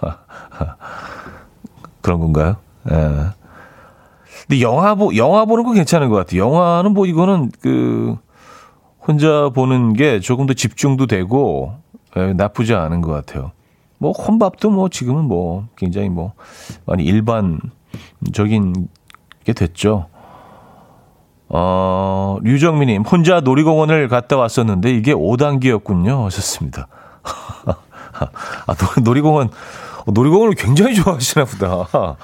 그런 2.02 2.20
건가요? 2.20 2.58
예. 2.90 2.96
근데 4.48 4.62
영화 4.62 4.96
보, 4.96 5.16
영화 5.16 5.46
보는 5.46 5.64
건 5.64 5.76
괜찮은 5.76 6.10
것 6.10 6.16
같아요. 6.16 6.42
영화는 6.42 6.94
뭐 6.94 7.06
이거는 7.06 7.52
그, 7.62 8.18
혼자 9.06 9.50
보는 9.50 9.94
게 9.94 10.20
조금 10.20 10.46
더 10.46 10.54
집중도 10.54 11.08
되고, 11.08 11.74
예, 12.18 12.34
나쁘지 12.34 12.74
않은 12.74 13.02
것 13.02 13.12
같아요. 13.12 13.52
뭐 13.98 14.12
혼밥도 14.12 14.72
뭐 14.72 14.90
지금은 14.90 15.26
뭐 15.26 15.68
굉장히 15.76 16.10
뭐 16.10 16.34
많이 16.86 17.04
일반적인 17.04 18.88
게 19.44 19.54
됐죠. 19.54 20.08
어, 21.54 22.38
류정미님, 22.44 23.02
혼자 23.04 23.42
놀이공원을 23.42 24.08
갔다 24.08 24.38
왔었는데 24.38 24.92
이게 24.92 25.14
5단계였군요. 25.14 26.24
하셨습니다. 26.26 26.88
아, 27.24 28.76
놀이공원, 29.04 29.50
놀이공원을 30.08 30.56
굉장히 30.56 30.96
좋아하시나 30.96 31.46
보다. 31.46 32.18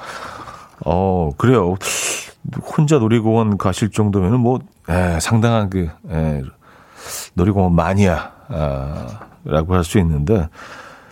어, 0.85 1.31
그래요. 1.37 1.75
혼자 2.77 2.99
놀이공원 2.99 3.57
가실 3.57 3.91
정도면은 3.91 4.39
뭐, 4.39 4.59
에, 4.89 5.19
상당한 5.19 5.69
그, 5.69 5.89
에, 6.09 6.41
놀이공원 7.33 7.75
마니아, 7.75 8.31
아, 8.47 9.19
라고 9.43 9.75
할 9.75 9.83
수 9.83 9.99
있는데. 9.99 10.47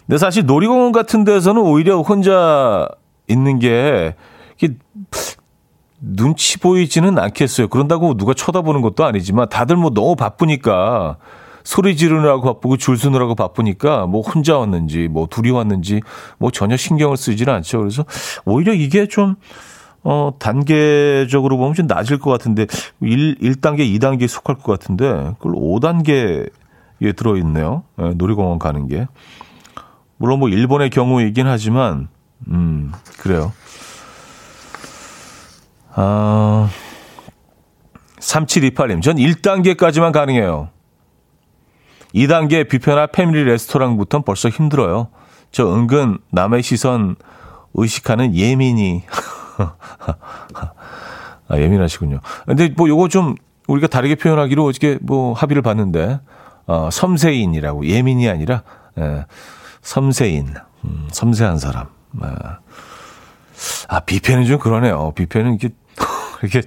근데 0.05 0.17
사실 0.17 0.45
놀이공원 0.45 0.91
같은 0.93 1.25
데서는 1.25 1.61
오히려 1.61 1.99
혼자 2.01 2.87
있는 3.27 3.59
게, 3.59 4.15
이게 4.57 4.75
눈치 6.05 6.59
보이지는 6.59 7.17
않겠어요. 7.17 7.67
그런다고 7.67 8.15
누가 8.15 8.33
쳐다보는 8.33 8.81
것도 8.81 9.05
아니지만 9.05 9.49
다들 9.49 9.75
뭐 9.75 9.91
너무 9.91 10.15
바쁘니까 10.15 11.17
소리 11.63 11.97
지르느라고 11.97 12.43
바쁘고 12.43 12.77
줄 12.77 12.97
서느라고 12.97 13.33
바쁘니까 13.33 14.05
뭐 14.05 14.21
혼자 14.21 14.57
왔는지 14.57 15.07
뭐 15.07 15.27
둘이 15.27 15.49
왔는지 15.49 16.01
뭐 16.37 16.51
전혀 16.51 16.77
신경을 16.77 17.17
쓰지는 17.17 17.53
않죠. 17.55 17.79
그래서 17.79 18.05
오히려 18.45 18.73
이게 18.73 19.07
좀 19.07 19.35
어, 20.03 20.31
단계적으로 20.37 21.57
보면 21.57 21.73
좀 21.73 21.87
낮을 21.87 22.19
것 22.19 22.29
같은데 22.29 22.67
1, 23.01 23.39
1단계, 23.39 23.79
2단계에 23.99 24.27
속할 24.27 24.57
것 24.57 24.71
같은데 24.71 25.33
그걸 25.39 25.53
5단계에 25.53 26.51
들어있네요. 27.15 27.83
네, 27.97 28.13
놀이공원 28.13 28.59
가는 28.59 28.87
게. 28.87 29.07
물론 30.17 30.39
뭐 30.39 30.49
일본의 30.49 30.91
경우이긴 30.91 31.47
하지만 31.47 32.07
음, 32.47 32.91
그래요. 33.17 33.51
아, 35.95 36.69
3728님, 38.19 39.01
전 39.01 39.15
1단계까지만 39.15 40.11
가능해요. 40.11 40.69
2단계 42.13 42.69
뷔페나 42.69 43.07
패밀리 43.07 43.43
레스토랑부터는 43.45 44.23
벌써 44.23 44.49
힘들어요. 44.49 45.07
저 45.51 45.73
은근 45.73 46.19
남의 46.31 46.63
시선 46.63 47.15
의식하는 47.73 48.35
예민이. 48.35 49.03
아, 51.47 51.57
예민하시군요. 51.57 52.19
근데 52.45 52.69
뭐 52.75 52.89
요거 52.89 53.07
좀 53.09 53.35
우리가 53.67 53.87
다르게 53.87 54.15
표현하기로 54.15 54.65
어저께 54.65 54.99
뭐 55.01 55.33
합의를 55.33 55.61
봤는데, 55.61 56.19
어, 56.67 56.89
섬세인이라고 56.91 57.85
예민이 57.85 58.29
아니라, 58.29 58.63
예, 58.97 59.25
섬세인, 59.81 60.55
음, 60.85 61.07
섬세한 61.11 61.59
사람. 61.59 61.87
예. 62.23 62.27
아, 63.87 63.99
뷔페는 64.01 64.45
좀 64.45 64.59
그러네요. 64.59 65.11
뷔페는 65.15 65.55
이게 65.55 65.69
이렇게 66.41 66.61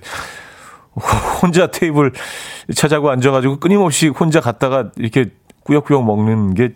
혼자 1.42 1.68
테이블 1.68 2.12
찾아고 2.74 3.10
앉아가지고 3.10 3.60
끊임없이 3.60 4.08
혼자 4.08 4.40
갔다가 4.40 4.90
이렇게 4.96 5.26
꾸역꾸역 5.64 6.04
먹는 6.04 6.54
게, 6.54 6.74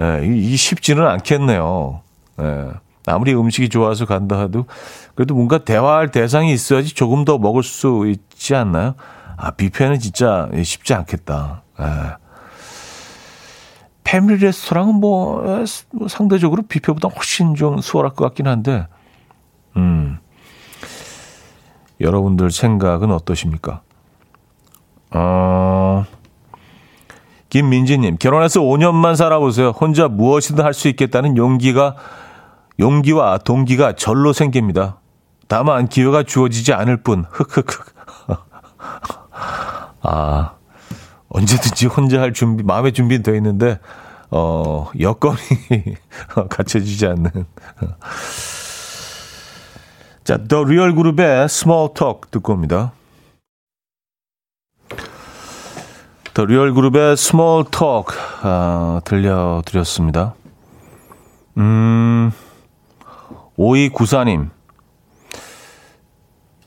예, 0.00 0.20
이 0.24 0.56
쉽지는 0.56 1.06
않겠네요. 1.06 2.02
예. 2.40 2.68
아무리 3.06 3.34
음식이 3.34 3.68
좋아서 3.68 4.06
간다 4.06 4.40
해도 4.40 4.64
그래도 5.14 5.34
뭔가 5.34 5.58
대화할 5.58 6.10
대상이 6.10 6.52
있어야지 6.52 6.94
조금 6.94 7.24
더 7.24 7.38
먹을 7.38 7.62
수 7.62 8.04
있지 8.06 8.54
않나요? 8.54 8.94
아, 9.36 9.50
뷔페는 9.50 9.98
진짜 9.98 10.48
쉽지 10.62 10.94
않겠다. 10.94 11.62
예. 11.80 11.84
패밀리 14.04 14.44
레스토랑은 14.44 14.94
뭐, 14.96 15.42
예, 15.46 15.64
뭐 15.92 16.08
상대적으로 16.08 16.62
뷔페보다 16.62 17.08
훨씬 17.08 17.54
좀 17.54 17.80
수월할 17.80 18.12
것 18.14 18.24
같긴 18.26 18.46
한데, 18.46 18.86
음. 19.76 20.18
여러분들 22.04 22.50
생각은 22.50 23.10
어떠십니까? 23.10 23.80
어, 25.10 26.04
김민지님, 27.48 28.16
결혼해서 28.18 28.60
5년만 28.60 29.16
살아보세요. 29.16 29.70
혼자 29.70 30.08
무엇이든 30.08 30.64
할 30.64 30.74
수 30.74 30.88
있겠다는 30.88 31.36
용기가, 31.36 31.96
용기와 32.78 33.38
동기가 33.38 33.94
절로 33.94 34.32
생깁니다. 34.32 34.98
다만 35.48 35.88
기회가 35.88 36.22
주어지지 36.22 36.72
않을 36.72 36.98
뿐, 37.02 37.24
흑흑흑. 37.30 37.94
아, 40.02 40.52
언제든지 41.28 41.86
혼자 41.86 42.20
할 42.20 42.32
준비, 42.32 42.62
마음의 42.64 42.92
준비는 42.92 43.22
되어 43.22 43.34
있는데, 43.36 43.78
어, 44.30 44.90
여건이 44.98 45.38
갖춰지지 46.50 47.06
않는. 47.06 47.30
자, 50.24 50.38
The 50.48 50.64
Real 50.64 50.94
Group의 50.94 51.50
Small 51.50 51.90
Talk 51.92 52.30
듣고 52.30 52.54
옵니다. 52.54 52.92
The 56.32 56.46
Real 56.46 56.72
Group의 56.72 57.18
Small 57.18 57.64
Talk 57.70 58.08
아, 58.42 59.02
들려드렸습니다. 59.04 60.34
음, 61.58 62.32
5294님. 63.58 64.48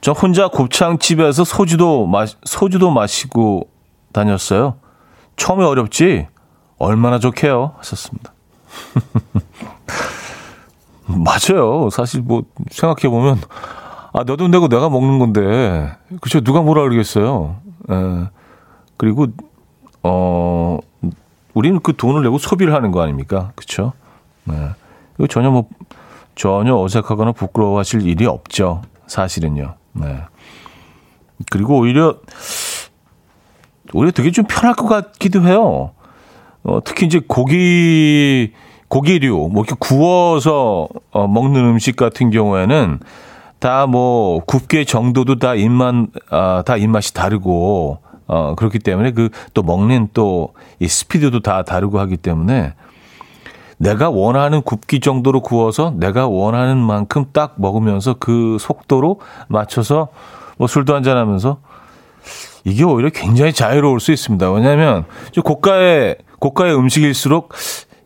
저 0.01 0.11
혼자 0.11 0.47
곱창집에서 0.49 1.43
소주도 1.43 2.05
마, 2.05 2.27
소주도 2.45 2.91
마시고 2.91 3.71
다녔어요. 4.13 4.77
처음에 5.35 5.65
어렵지? 5.65 6.27
얼마나 6.77 7.17
좋게요? 7.17 7.73
하셨습니다. 7.79 8.33
맞아요. 11.07 11.89
사실 11.89 12.21
뭐 12.21 12.43
생각해 12.69 13.09
보면 13.09 13.39
아, 14.13 14.23
내 14.23 14.35
돈 14.35 14.51
내고 14.51 14.67
내가 14.67 14.89
먹는 14.89 15.19
건데. 15.19 15.91
그죠? 16.21 16.41
누가 16.41 16.61
뭐라 16.61 16.81
그러겠어요. 16.83 17.57
에. 17.89 17.93
예. 17.95 18.29
그리고 18.97 19.27
어 20.03 20.79
우리는 21.53 21.79
그 21.81 21.95
돈을 21.95 22.23
내고 22.23 22.37
소비를 22.37 22.73
하는 22.73 22.91
거 22.91 23.01
아닙니까? 23.01 23.51
그렇죠? 23.55 23.93
네. 24.45 24.69
이거 25.17 25.27
전혀 25.27 25.49
뭐 25.51 25.67
전혀 26.35 26.75
어색하거나 26.75 27.31
부끄러워하실 27.33 28.05
일이 28.07 28.25
없죠. 28.25 28.81
사실은요. 29.07 29.75
네. 29.93 30.19
그리고 31.51 31.77
오히려 31.77 32.17
오히려 33.93 34.11
되게 34.11 34.31
좀 34.31 34.45
편할 34.47 34.75
것 34.75 34.87
같기도 34.87 35.43
해요. 35.43 35.91
어, 36.63 36.79
특히 36.83 37.05
이제 37.05 37.21
고기 37.25 38.53
고기류, 38.89 39.49
뭐 39.51 39.63
이렇게 39.63 39.75
구워서 39.79 40.87
어, 41.11 41.27
먹는 41.27 41.61
음식 41.65 41.95
같은 41.95 42.29
경우에는 42.31 42.99
다 43.59 43.87
뭐 43.87 44.39
굽게 44.45 44.85
정도도 44.85 45.39
다 45.39 45.55
입맛, 45.55 45.95
아, 46.29 46.63
다 46.65 46.77
입맛이 46.77 47.13
다르고, 47.13 47.99
어, 48.27 48.55
그렇기 48.55 48.79
때문에 48.79 49.11
그 49.11 49.29
또 49.53 49.63
먹는 49.63 50.09
또 50.13 50.53
이 50.79 50.87
스피드도 50.87 51.39
다 51.41 51.63
다르고 51.63 51.99
하기 51.99 52.17
때문에 52.17 52.73
내가 53.79 54.09
원하는 54.09 54.61
굽기 54.61 54.99
정도로 54.99 55.41
구워서 55.41 55.93
내가 55.97 56.27
원하는 56.27 56.77
만큼 56.77 57.25
딱 57.33 57.55
먹으면서 57.57 58.15
그 58.19 58.57
속도로 58.59 59.19
맞춰서 59.47 60.07
뭐 60.57 60.67
술도 60.67 60.95
한잔 60.95 61.17
하면서 61.17 61.59
이게 62.63 62.83
오히려 62.83 63.09
굉장히 63.09 63.53
자유로울 63.53 63.99
수 63.99 64.11
있습니다. 64.11 64.51
왜냐하면 64.51 65.05
고가의 65.43 66.17
고가의 66.39 66.75
음식일수록 66.75 67.53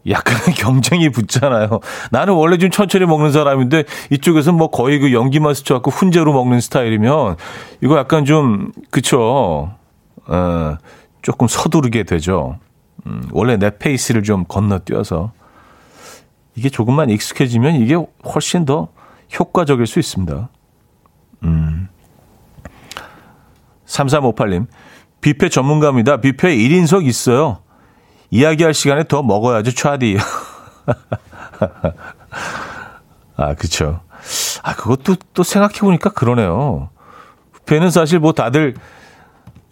약간의 0.08 0.56
경쟁이 0.58 1.10
붙잖아요. 1.10 1.80
나는 2.12 2.34
원래 2.34 2.58
좀 2.58 2.70
천천히 2.70 3.06
먹는 3.06 3.32
사람인데 3.32 3.84
이쪽에서 4.10 4.52
뭐 4.52 4.70
거의 4.70 5.00
그 5.00 5.14
연기만 5.14 5.54
스쳐갖고 5.54 5.92
훈제로 5.92 6.34
먹는 6.34 6.60
스타일이면 6.60 7.36
이거 7.82 7.98
약간 7.98 8.26
좀 8.26 8.72
그쵸. 8.90 9.72
어, 10.28 10.78
조금 11.22 11.48
서두르게 11.48 12.04
되죠. 12.04 12.58
음, 13.06 13.24
원래 13.32 13.58
내 13.58 13.78
페이스를 13.78 14.24
좀 14.24 14.46
건너뛰어서 14.48 15.32
이게 16.56 16.70
조금만 16.70 17.10
익숙해지면 17.10 17.76
이게 17.76 17.96
훨씬 18.26 18.66
더 18.66 18.90
효과적일 19.38 19.88
수 19.88 20.00
있습니다. 20.00 20.50
음. 21.44 21.88
3358님, 23.86 24.68
뷔페 25.22 25.50
전문가입니다. 25.50 26.18
뷔페 26.18 26.56
1인석 26.56 27.06
있어요. 27.06 27.60
이야기할 28.32 28.74
시간에 28.74 29.04
더 29.04 29.22
먹어야죠, 29.22 29.72
차디. 29.72 30.18
아, 33.38 33.54
그쵸. 33.56 34.00
아, 34.64 34.74
그것도 34.76 35.18
또 35.34 35.44
생각해보니까 35.44 36.12
그러네요. 36.12 36.90
뷔페는 37.66 37.92
사실 37.92 38.20
뭐 38.20 38.32
다들 38.34 38.76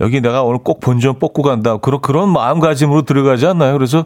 여기 0.01 0.21
내가 0.21 0.43
오늘 0.43 0.59
꼭 0.59 0.79
본전 0.79 1.19
뽑고 1.19 1.41
간다. 1.41 1.77
그런, 1.77 2.01
그런 2.01 2.29
마음가짐으로 2.31 3.01
들어가지 3.03 3.45
않나요? 3.45 3.73
그래서 3.73 4.05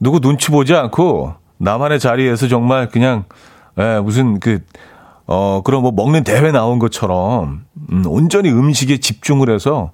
누구 0.00 0.20
눈치 0.20 0.50
보지 0.50 0.74
않고 0.74 1.34
나만의 1.58 1.98
자리에서 2.00 2.48
정말 2.48 2.88
그냥, 2.88 3.24
예, 3.78 4.00
무슨 4.00 4.38
그, 4.38 4.60
어, 5.26 5.62
그런 5.64 5.82
뭐 5.82 5.92
먹는 5.92 6.24
대회 6.24 6.52
나온 6.52 6.78
것처럼, 6.78 7.64
음, 7.90 8.04
온전히 8.06 8.50
음식에 8.50 8.98
집중을 8.98 9.50
해서 9.50 9.92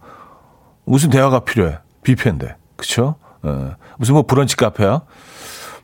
무슨 0.85 1.11
대화가 1.11 1.41
필요해. 1.41 1.79
뷔페인데. 2.03 2.57
그쵸? 2.77 3.17
예. 3.46 3.76
무슨 3.98 4.14
뭐 4.14 4.22
브런치 4.26 4.57
카페야? 4.57 5.03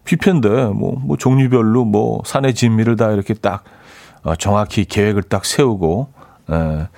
뷔페인데 0.05 0.49
뭐, 0.67 0.97
뭐 1.01 1.17
종류별로 1.17 1.85
뭐 1.85 2.23
산의 2.25 2.55
진미를 2.55 2.97
다 2.97 3.11
이렇게 3.11 3.35
딱 3.35 3.65
어, 4.23 4.37
정확히 4.37 4.85
계획을 4.85 5.23
딱 5.25 5.45
세우고 5.45 6.09
에, 6.51 6.55
예. 6.55 6.89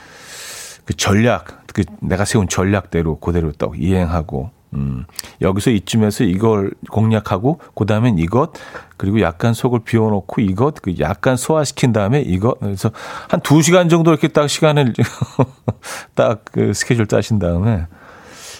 그 0.84 0.94
전략, 0.94 1.66
그 1.74 1.84
내가 2.00 2.24
세운 2.24 2.48
전략대로 2.48 3.18
그대로 3.20 3.52
딱 3.52 3.72
이행하고 3.76 4.50
음, 4.74 5.04
여기서 5.40 5.70
이쯤에서 5.70 6.24
이걸 6.24 6.72
공략하고 6.90 7.58
그다음엔 7.74 8.18
이것 8.18 8.52
그리고 8.98 9.20
약간 9.22 9.54
속을 9.54 9.80
비워놓고 9.80 10.42
이것 10.42 10.74
그 10.82 10.94
약간 10.98 11.36
소화시킨 11.36 11.92
다음에 11.94 12.20
이것 12.20 12.58
그래서 12.60 12.90
한 13.28 13.40
두 13.40 13.62
시간 13.62 13.88
정도 13.88 14.10
이렇게 14.10 14.28
딱 14.28 14.46
시간을 14.48 14.92
딱 16.14 16.44
그 16.52 16.74
스케줄 16.74 17.06
짜신 17.06 17.38
다음에 17.38 17.86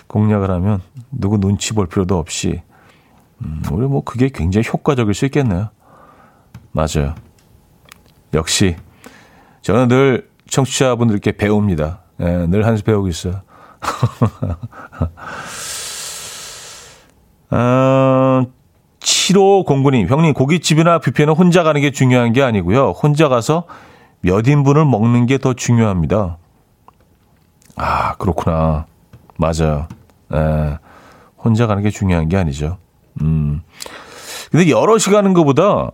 공략을 0.08 0.50
하면 0.50 0.80
누구 1.12 1.38
눈치 1.38 1.72
볼 1.74 1.86
필요도 1.86 2.18
없이 2.18 2.62
음, 3.42 3.62
우리 3.70 3.86
뭐 3.86 4.02
그게 4.02 4.28
굉장히 4.28 4.66
효과적일 4.68 5.14
수 5.14 5.24
있겠네요. 5.26 5.68
맞아요. 6.72 7.14
역시 8.34 8.76
저는 9.62 9.88
늘 9.88 10.28
청취자분들께 10.48 11.32
배웁니다. 11.32 12.00
예, 12.20 12.46
늘 12.48 12.64
한 12.64 12.76
수 12.76 12.82
배우고 12.84 13.08
있어요. 13.08 13.42
어, 17.50 18.42
7509님, 19.00 20.08
형님, 20.08 20.34
고깃집이나 20.34 20.98
뷔페는 20.98 21.34
혼자 21.34 21.62
가는 21.62 21.80
게 21.80 21.90
중요한 21.90 22.32
게 22.32 22.42
아니고요. 22.42 22.90
혼자 22.90 23.28
가서 23.28 23.64
몇 24.20 24.46
인분을 24.46 24.84
먹는 24.84 25.26
게 25.26 25.38
더 25.38 25.54
중요합니다. 25.54 26.36
아, 27.76 28.14
그렇구나. 28.16 28.86
맞아요. 29.36 29.86
예, 30.34 30.78
혼자 31.36 31.66
가는 31.66 31.82
게 31.82 31.90
중요한 31.90 32.28
게 32.28 32.36
아니죠. 32.36 32.78
음. 33.22 33.62
근데 34.50 34.70
여럿이 34.70 35.04
가는 35.12 35.34
것보다 35.34 35.90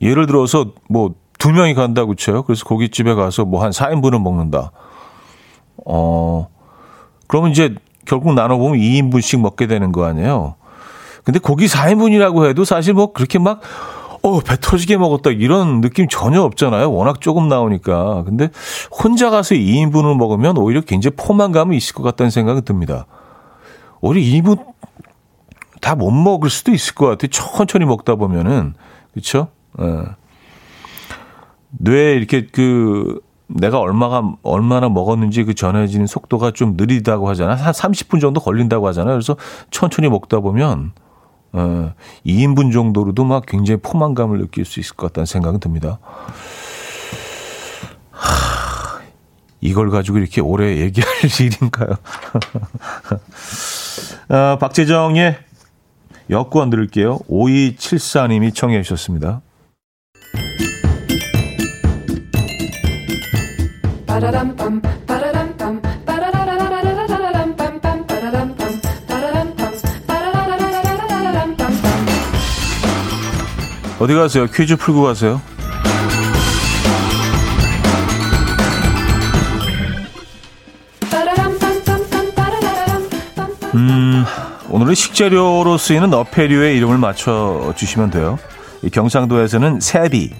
예를 0.00 0.26
들어서 0.26 0.72
뭐 0.88 1.14
두 1.44 1.52
명이 1.52 1.74
간다고 1.74 2.14
쳐요. 2.14 2.42
그래서 2.44 2.64
고깃집에 2.64 3.12
가서 3.12 3.44
뭐 3.44 3.62
한 3.62 3.70
4인분을 3.70 4.18
먹는다. 4.18 4.70
어, 5.84 6.48
그러면 7.26 7.50
이제 7.50 7.74
결국 8.06 8.32
나눠보면 8.32 8.78
2인분씩 8.80 9.40
먹게 9.40 9.66
되는 9.66 9.92
거 9.92 10.06
아니에요. 10.06 10.54
근데 11.22 11.38
고기 11.38 11.66
4인분이라고 11.66 12.48
해도 12.48 12.64
사실 12.64 12.94
뭐 12.94 13.12
그렇게 13.12 13.38
막, 13.38 13.60
어, 14.24 14.40
배 14.40 14.56
터지게 14.58 14.96
먹었다 14.96 15.30
이런 15.30 15.82
느낌 15.82 16.08
전혀 16.08 16.40
없잖아요. 16.40 16.90
워낙 16.90 17.20
조금 17.20 17.48
나오니까. 17.48 18.24
근데 18.24 18.48
혼자 18.90 19.28
가서 19.28 19.54
2인분을 19.54 20.16
먹으면 20.16 20.56
오히려 20.56 20.80
굉장히 20.80 21.14
포만감이 21.16 21.76
있을 21.76 21.94
것 21.94 22.02
같다는 22.02 22.30
생각이 22.30 22.62
듭니다. 22.62 23.04
오히려 24.00 24.24
2인분 24.26 24.64
다 25.82 25.94
못 25.94 26.10
먹을 26.10 26.48
수도 26.48 26.72
있을 26.72 26.94
것 26.94 27.06
같아요. 27.06 27.28
천천히 27.28 27.84
먹다 27.84 28.14
보면은. 28.14 28.72
그쵸? 29.12 29.48
예. 29.78 30.04
뇌에 31.68 32.14
이렇게 32.14 32.46
그 32.46 33.20
내가 33.46 33.78
얼마가 33.78 34.36
얼마나 34.42 34.88
먹었는지 34.88 35.44
그 35.44 35.52
전해지는 35.52 36.06
속도가 36.06 36.52
좀 36.52 36.74
느리다고 36.78 37.28
하잖아요. 37.28 37.56
한 37.56 37.72
30분 37.74 38.22
정도 38.22 38.40
걸린다고 38.40 38.88
하잖아요. 38.88 39.14
그래서 39.16 39.36
천천히 39.70 40.08
먹다 40.08 40.40
보면 40.40 40.92
어, 41.54 41.94
2인분 42.26 42.72
정도로도 42.72 43.24
막 43.24 43.46
굉장히 43.46 43.80
포만감을 43.80 44.38
느낄 44.38 44.64
수 44.64 44.80
있을 44.80 44.96
것 44.96 45.06
같다는 45.06 45.26
생각은 45.26 45.60
듭니다. 45.60 45.98
하, 48.10 49.00
이걸 49.60 49.90
가지고 49.90 50.18
이렇게 50.18 50.40
오래 50.40 50.78
얘기할 50.78 51.08
일인가요? 51.40 51.96
어, 54.28 54.58
박재정의 54.58 55.38
여권 56.30 56.70
들을게요. 56.70 57.20
5274님이 57.30 58.52
청해 58.52 58.82
주셨습니다. 58.82 59.40
어디 74.04 74.12
가세요? 74.12 74.46
퀴즈 74.46 74.76
풀고 74.76 75.02
가세요. 75.02 75.40
음, 83.74 84.26
오늘은 84.68 84.94
식재료로 84.94 85.78
쓰이는 85.78 86.12
어패류의 86.12 86.76
이름을 86.76 86.98
맞춰 86.98 87.72
주시면 87.76 88.10
돼요. 88.10 88.38
경상도에서는 88.92 89.80
새비, 89.80 90.34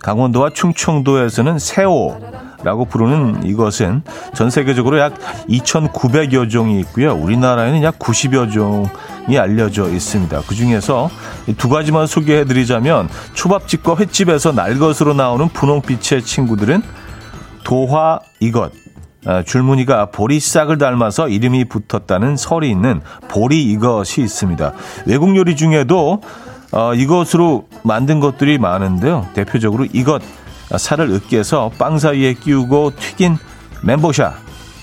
강원도와 0.00 0.50
충청도에서는 0.50 1.60
새오 1.60 2.18
라고 2.62 2.84
부르는 2.84 3.44
이것은 3.44 4.02
전 4.34 4.50
세계적으로 4.50 4.98
약 4.98 5.14
2,900여 5.48 6.50
종이 6.50 6.80
있고요. 6.80 7.14
우리나라에는 7.14 7.82
약 7.82 7.98
90여 7.98 8.52
종이 8.52 9.38
알려져 9.38 9.88
있습니다. 9.88 10.42
그 10.46 10.54
중에서 10.54 11.10
두 11.58 11.68
가지만 11.68 12.06
소개해 12.06 12.44
드리자면 12.44 13.08
초밥집과 13.34 13.96
횟집에서 13.96 14.52
날것으로 14.52 15.14
나오는 15.14 15.48
분홍빛의 15.48 16.22
친구들은 16.22 16.82
도화 17.64 18.20
이것, 18.40 18.72
아, 19.26 19.42
줄무늬가 19.42 20.06
보리싹을 20.06 20.78
닮아서 20.78 21.28
이름이 21.28 21.64
붙었다는 21.64 22.36
설이 22.36 22.70
있는 22.70 23.00
보리 23.28 23.64
이것이 23.64 24.22
있습니다. 24.22 24.72
외국 25.06 25.36
요리 25.36 25.56
중에도 25.56 26.22
어, 26.72 26.94
이것으로 26.94 27.66
만든 27.82 28.20
것들이 28.20 28.58
많은데요. 28.58 29.28
대표적으로 29.34 29.86
이것 29.92 30.22
살을 30.76 31.10
으깨서 31.10 31.72
빵 31.78 31.98
사이에 31.98 32.34
끼우고 32.34 32.92
튀긴 32.96 33.36
멘보샤 33.82 34.34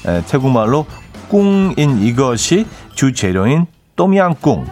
에, 0.07 0.21
태국말로 0.27 0.85
꿍인 1.29 1.99
이것이 2.01 2.67
주 2.93 3.13
재료인 3.13 3.65
또미앙꿍 3.95 4.67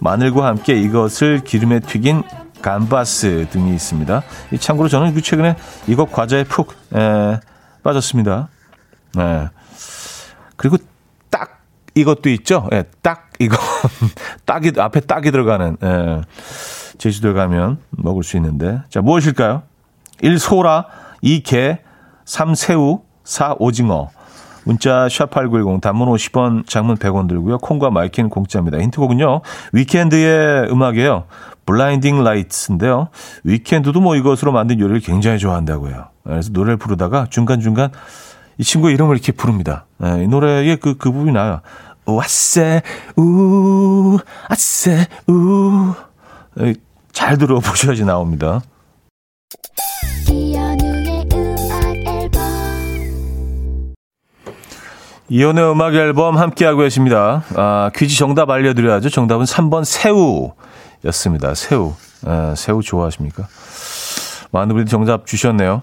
마늘과 0.00 0.46
함께 0.46 0.80
이것을 0.80 1.40
기름에 1.40 1.80
튀긴 1.80 2.22
감바스 2.62 3.48
등이 3.50 3.74
있습니다. 3.74 4.22
참고로 4.58 4.88
저는 4.88 5.14
그 5.14 5.22
최근에 5.22 5.56
이것 5.86 6.10
과자에 6.10 6.44
푹 6.44 6.74
에, 6.94 7.38
빠졌습니다. 7.82 8.48
네. 9.14 9.48
그리고 10.56 10.76
딱 11.30 11.62
이것도 11.94 12.28
있죠. 12.30 12.68
예, 12.72 12.84
딱 13.02 13.30
이거 13.38 13.56
딱이 14.44 14.72
앞에 14.76 15.00
딱이 15.00 15.30
들어가는 15.30 15.76
예. 15.82 16.20
제주도 16.98 17.32
가면 17.32 17.78
먹을 17.90 18.22
수 18.24 18.36
있는데 18.36 18.82
자 18.90 19.00
무엇일까요? 19.00 19.62
1. 20.22 20.38
소라 20.38 20.86
2. 21.22 21.42
개 21.42 21.78
3. 22.24 22.54
새우 22.54 23.02
4. 23.24 23.56
오징어 23.58 24.10
문자 24.64 25.06
샵8910 25.06 25.80
단문 25.80 26.08
50원 26.08 26.66
장문 26.66 26.96
100원 26.96 27.26
들고요. 27.26 27.58
콩과 27.58 27.90
My 27.90 28.01
K는 28.01 28.28
공짜입니다. 28.28 28.78
힌트곡은요. 28.78 29.40
Weeknd의 29.72 30.70
음악이에요. 30.70 31.24
Blinding 31.64 32.22
Light인데요. 32.22 33.08
Weeknd도 33.44 34.00
뭐 34.00 34.16
이것으로 34.16 34.52
만든 34.52 34.78
요리를 34.78 35.00
굉장히 35.00 35.38
좋아한다고요. 35.38 36.08
그래서 36.24 36.50
노래를 36.52 36.76
부르다가 36.76 37.26
중간중간 37.30 37.90
이 38.58 38.64
친구 38.64 38.90
이름을 38.90 39.16
이렇게 39.16 39.32
부릅니다. 39.32 39.86
네, 39.98 40.24
이 40.24 40.28
노래의 40.28 40.76
그, 40.78 40.96
그 40.98 41.10
부분이 41.12 41.32
나요. 41.32 41.60
와세, 42.04 42.82
우, 43.16 44.18
아세, 44.48 45.06
우. 45.28 45.94
잘 47.12 47.38
들어보셔야지 47.38 48.04
나옵니다. 48.04 48.60
이연의 55.30 55.72
음악 55.72 55.94
앨범 55.94 56.38
함께하고 56.38 56.80
계십니다. 56.80 57.42
아, 57.54 57.90
퀴즈 57.94 58.16
정답 58.16 58.48
알려드려야죠. 58.50 59.10
정답은 59.10 59.44
3번 59.44 59.84
새우였습니다. 59.84 61.54
새우. 61.54 61.94
아, 62.24 62.54
새우 62.56 62.82
좋아하십니까? 62.82 63.46
많은 64.50 64.68
분들이 64.68 64.90
정답 64.90 65.26
주셨네요. 65.26 65.82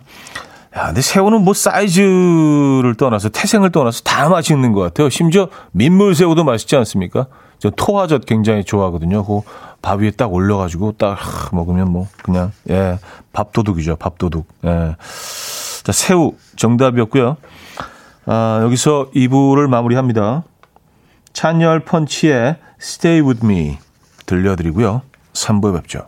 야, 0.78 0.88
근데 0.88 1.02
새우는 1.02 1.44
뭐 1.44 1.54
사이즈를 1.54 2.96
떠나서 2.98 3.30
태생을 3.30 3.72
떠나서 3.72 4.02
다 4.02 4.28
맛있는 4.30 4.74
것 4.74 4.82
같아요. 4.82 5.10
심지어 5.10 5.48
민물새우도 5.72 6.44
맛있지 6.44 6.76
않습니까? 6.76 7.28
저 7.60 7.70
토화젓 7.70 8.26
굉장히 8.26 8.64
좋아하거든요. 8.66 9.24
그밥 9.26 10.02
위에 10.02 10.12
딱 10.12 10.34
올려가지고 10.34 10.94
딱 10.98 11.18
먹으면 11.54 11.92
뭐 11.92 12.08
그냥 12.24 12.52
예 12.70 13.00
밥도둑이죠. 13.32 13.96
밥도둑. 13.96 14.48
예. 14.66 14.96
자 15.84 15.92
새우 15.94 16.34
정답이었고요. 16.58 17.38
아, 18.26 18.60
여기서 18.64 19.12
2부를 19.16 19.68
마무리합니다. 19.68 20.44
찬열 21.34 21.82
펀치의 21.82 22.58
Stay 22.82 23.22
With 23.22 23.46
Me 23.46 23.78
들려드리고요. 24.26 25.02
3부에 25.34 25.76
뵙죠. 25.76 26.08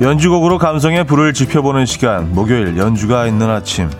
연주곡으로 0.00 0.58
감성의 0.58 1.04
불을 1.04 1.32
지펴보는 1.32 1.84
시간 1.84 2.32
목요일 2.32 2.76
연주가 2.76 3.26
있는 3.26 3.50
아침 3.50 3.90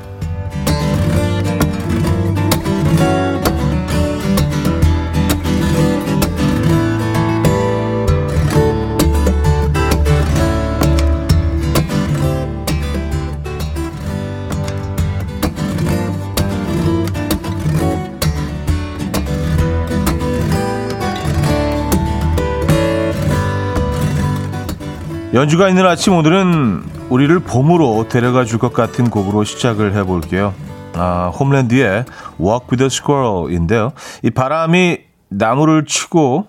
연주가 25.38 25.68
있는 25.68 25.86
아침 25.86 26.14
오늘은 26.14 26.82
우리를 27.10 27.38
봄으로 27.38 28.08
데려가 28.08 28.44
줄 28.44 28.58
것 28.58 28.72
같은 28.72 29.08
곡으로 29.08 29.44
시작을 29.44 29.94
해볼게요. 29.94 30.52
아, 30.94 31.28
홈랜드의 31.28 32.06
Walk 32.40 32.66
with 32.72 32.82
a 32.82 32.86
Squirrel인데요. 32.86 33.92
이 34.24 34.30
바람이 34.30 34.98
나무를 35.28 35.84
치고 35.84 36.48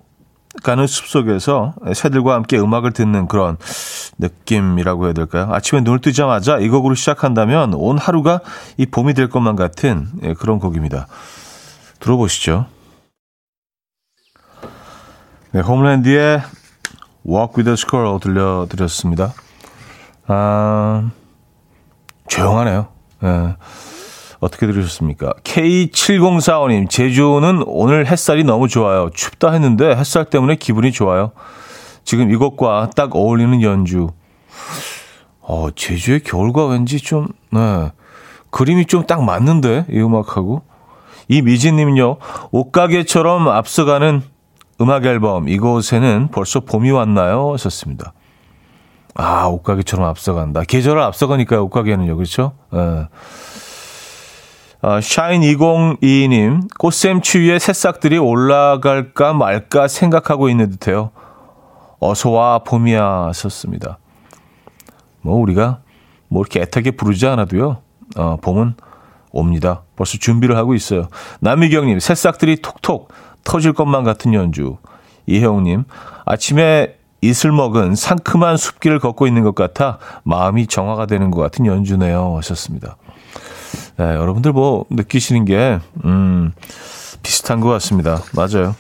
가는 0.64 0.88
숲속에서 0.88 1.76
새들과 1.94 2.34
함께 2.34 2.58
음악을 2.58 2.92
듣는 2.94 3.28
그런 3.28 3.58
느낌이라고 4.18 5.06
해야 5.06 5.14
될까요? 5.14 5.50
아침에 5.52 5.82
눈을 5.82 6.00
뜨자마자 6.00 6.58
이 6.58 6.68
곡으로 6.68 6.96
시작한다면 6.96 7.76
온 7.76 8.00
하루가 8.00 8.40
이 8.78 8.88
봄이 8.88 9.14
될 9.14 9.30
것만 9.30 9.56
같은 9.56 10.08
예, 10.24 10.34
그런 10.34 10.58
곡입니다. 10.58 11.06
들어보시죠. 12.00 12.66
네, 15.52 15.60
홈랜드의 15.60 16.42
Walk 17.30 17.54
with 17.58 17.70
a 17.70 17.74
Squirrel 17.74 18.20
들려드렸습니다. 18.20 19.34
아, 20.28 21.12
조용하네요. 22.28 22.88
예. 23.24 23.56
어떻게 24.40 24.66
들으셨습니까? 24.68 25.34
K7045님, 25.44 26.90
제주는 26.90 27.64
오늘 27.68 28.08
햇살이 28.08 28.44
너무 28.44 28.68
좋아요. 28.68 29.10
춥다 29.14 29.52
했는데 29.52 29.96
햇살 29.96 30.26
때문에 30.26 30.56
기분이 30.56 30.92
좋아요. 30.92 31.32
지금 32.06 32.32
이것과 32.32 32.92
딱 32.96 33.16
어울리는 33.16 33.62
연주. 33.62 34.10
어, 35.42 35.70
제주의 35.76 36.22
겨울과 36.22 36.66
왠지 36.68 37.00
좀, 37.00 37.28
네. 37.52 37.92
그림이 38.50 38.86
좀 38.86 39.06
딱 39.06 39.24
맞는데, 39.24 39.86
이 39.92 40.00
음악하고. 40.00 40.64
이 41.28 41.42
미진님은요, 41.42 42.18
옷가게처럼 42.52 43.48
앞서가는 43.50 44.24
음악 44.82 45.06
앨범 45.06 45.50
이곳에는 45.50 46.30
벌써 46.32 46.62
봄이 46.62 46.92
왔나요? 46.92 47.54
하셨습니다. 47.54 48.14
아, 49.16 49.48
옷가게처럼 49.48 50.06
앞서간다. 50.06 50.64
계절을 50.64 51.02
앞서가니까요, 51.02 51.64
옷가게는요. 51.66 52.16
그렇죠? 52.16 52.54
예. 52.74 53.08
아, 54.82 55.02
샤인 55.02 55.42
2022님, 55.42 56.70
꽃샘 56.78 57.22
추위에 57.22 57.60
새싹들이 57.60 58.18
올라갈까 58.18 59.34
말까 59.34 59.90
생각하고 59.90 60.48
있는 60.48 60.70
듯해요. 60.70 61.12
어서 62.00 62.30
와 62.30 62.60
봄이야 62.60 63.04
하셨습니다. 63.28 63.98
뭐 65.22 65.36
우리가 65.36 65.82
뭐 66.30 66.42
이렇게 66.42 66.62
애타게 66.62 66.92
부르지 66.92 67.28
않아도요. 67.28 67.82
어, 68.16 68.38
봄은 68.38 68.76
옵니다. 69.32 69.84
벌써 69.98 70.18
준비를 70.18 70.56
하고 70.56 70.74
있어요. 70.76 71.10
남미경님, 71.42 72.00
새싹들이 72.00 72.62
톡톡 72.62 73.12
터질 73.44 73.74
것만 73.74 74.04
같은 74.04 74.34
연주. 74.34 74.78
이혜영님, 75.28 75.84
아침에 76.26 76.96
이슬 77.22 77.52
먹은 77.52 77.96
상큼한 77.96 78.58
숲길을 78.58 79.00
걷고 79.00 79.28
있는 79.28 79.44
것 79.44 79.54
같아 79.54 80.00
마음이 80.24 80.68
정화가 80.68 81.06
되는 81.06 81.32
것 81.32 81.42
같은 81.42 81.66
연주네요. 81.66 82.38
하셨습니다. 82.38 82.98
네, 83.98 84.06
여러분들 84.06 84.54
뭐 84.54 84.86
느끼시는 84.90 85.46
게, 85.46 85.80
음, 86.06 86.54
비슷한 87.22 87.60
것 87.60 87.70
같습니다. 87.70 88.22
맞아요. 88.34 88.76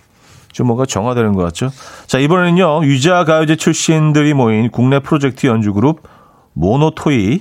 좀 0.51 0.67
뭔가 0.67 0.85
정화되는 0.85 1.33
것 1.33 1.43
같죠? 1.43 1.69
자, 2.07 2.17
이번에는요, 2.17 2.85
유자 2.85 3.23
가요제 3.23 3.57
출신들이 3.57 4.33
모인 4.33 4.71
국내 4.71 4.99
프로젝트 4.99 5.47
연주 5.47 5.73
그룹 5.73 6.03
모노토이의 6.53 7.39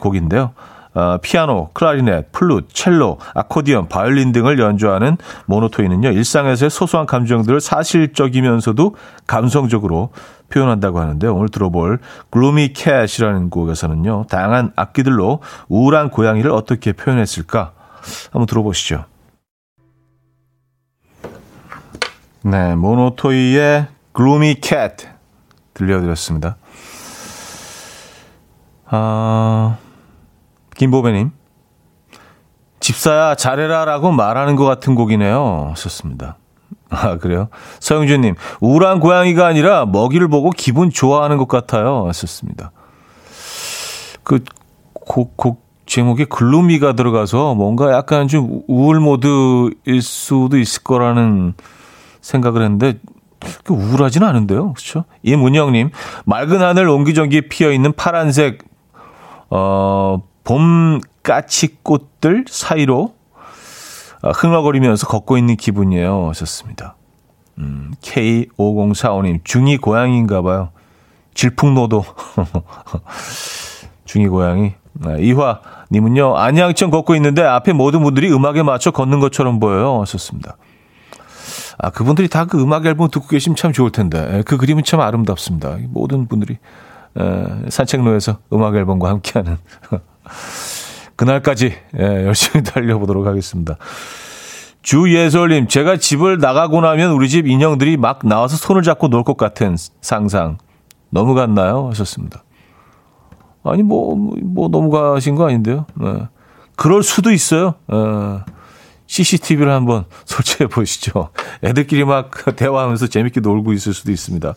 곡인데요. 0.00 0.52
어, 0.96 1.18
피아노, 1.20 1.68
클라리넷, 1.74 2.32
플룻, 2.32 2.70
첼로, 2.72 3.18
아코디언, 3.34 3.88
바이올린 3.88 4.32
등을 4.32 4.58
연주하는 4.58 5.18
모노토이는요, 5.44 6.08
일상에서의 6.08 6.70
소소한 6.70 7.04
감정들을 7.04 7.60
사실적이면서도 7.60 8.96
감성적으로 9.26 10.08
표현한다고 10.48 10.98
하는데 10.98 11.26
오늘 11.26 11.50
들어볼 11.50 11.98
Gloomy 12.30 12.72
Cat이라는 12.72 13.50
곡에서는요, 13.50 14.24
다양한 14.30 14.72
악기들로 14.74 15.40
우울한 15.68 16.08
고양이를 16.08 16.50
어떻게 16.50 16.94
표현했을까? 16.94 17.72
한번 18.32 18.46
들어보시죠. 18.46 19.04
네, 22.42 22.74
모노토이의 22.74 23.88
Gloomy 24.12 24.60
Cat 24.62 24.96
들려드렸습니다. 25.74 26.56
아, 28.86 29.76
김보배님. 30.76 31.32
집사야 32.80 33.34
잘해라라고 33.34 34.12
말하는 34.12 34.56
것 34.56 34.64
같은 34.64 34.94
곡이네요. 34.94 35.74
썼습니다. 35.76 36.36
아 36.88 37.16
그래요? 37.18 37.48
서영준님 37.80 38.36
우울한 38.60 39.00
고양이가 39.00 39.46
아니라 39.46 39.86
먹이를 39.86 40.28
보고 40.28 40.50
기분 40.50 40.90
좋아하는 40.90 41.36
것 41.36 41.48
같아요. 41.48 42.10
썼습니다. 42.12 42.70
그곡 44.22 45.36
곡 45.36 45.66
제목에 45.86 46.24
글루미가 46.24 46.94
들어가서 46.94 47.54
뭔가 47.54 47.92
약간 47.92 48.28
좀 48.28 48.62
우울 48.66 49.00
모드일 49.00 50.02
수도 50.02 50.58
있을 50.58 50.82
거라는 50.82 51.54
생각을 52.20 52.62
했는데 52.62 52.94
우울하지는 53.68 54.26
않은데요. 54.26 54.72
그렇죠? 54.72 55.04
이문영님 55.22 55.90
맑은 56.24 56.60
하늘 56.60 56.88
옹기종기 56.88 57.48
피어 57.48 57.70
있는 57.70 57.92
파란색 57.92 58.64
어, 59.48 60.22
봄 60.46 61.00
까치꽃들 61.24 62.44
사이로 62.48 63.14
어, 64.22 64.30
흥얼거리면서 64.30 65.08
걷고 65.08 65.36
있는 65.36 65.56
기분이에요. 65.56 66.28
하셨습니다. 66.28 66.94
음, 67.58 67.92
K5045님, 68.00 69.44
중이 69.44 69.76
고양이인가 69.78 70.42
봐요. 70.42 70.70
질풍노도. 71.34 72.04
중이 74.06 74.28
고양이. 74.28 74.72
아, 75.04 75.16
이화님은요, 75.18 76.36
안양천 76.36 76.90
걷고 76.90 77.14
있는데 77.16 77.42
앞에 77.42 77.72
모든 77.72 78.02
분들이 78.02 78.32
음악에 78.32 78.62
맞춰 78.62 78.92
걷는 78.92 79.18
것처럼 79.20 79.58
보여요. 79.58 80.00
하셨습니다. 80.00 80.56
아, 81.78 81.90
그분들이 81.90 82.28
다 82.28 82.46
그 82.46 82.62
음악 82.62 82.86
앨범 82.86 83.10
듣고 83.10 83.26
계시면 83.26 83.56
참 83.56 83.72
좋을 83.72 83.90
텐데. 83.90 84.38
예, 84.38 84.42
그 84.42 84.56
그림은 84.56 84.84
참 84.84 85.00
아름답습니다. 85.00 85.76
모든 85.88 86.28
분들이 86.28 86.58
산책로에서 87.68 88.38
음악 88.52 88.76
앨범과 88.76 89.08
함께하는 89.10 89.58
그날까지 91.16 91.74
예, 91.98 92.02
열심히 92.26 92.62
달려보도록 92.64 93.26
하겠습니다. 93.26 93.76
주예솔님, 94.82 95.66
제가 95.68 95.96
집을 95.96 96.38
나가고 96.38 96.80
나면 96.80 97.10
우리 97.12 97.28
집 97.28 97.46
인형들이 97.48 97.96
막 97.96 98.20
나와서 98.24 98.56
손을 98.56 98.82
잡고 98.82 99.08
놀 99.08 99.24
것 99.24 99.36
같은 99.36 99.76
상상. 100.00 100.58
너무 101.10 101.34
갔나요? 101.34 101.88
하셨습니다. 101.88 102.44
아니, 103.64 103.82
뭐, 103.82 104.14
뭐, 104.14 104.68
너무 104.68 104.90
가신 104.90 105.34
거 105.34 105.46
아닌데요? 105.48 105.86
네. 106.00 106.28
그럴 106.76 107.02
수도 107.02 107.32
있어요. 107.32 107.74
어, 107.88 108.44
CCTV를 109.08 109.72
한번 109.72 110.04
설치해 110.24 110.68
보시죠. 110.68 111.30
애들끼리 111.64 112.04
막 112.04 112.30
대화하면서 112.54 113.08
재밌게 113.08 113.40
놀고 113.40 113.72
있을 113.72 113.92
수도 113.92 114.12
있습니다. 114.12 114.54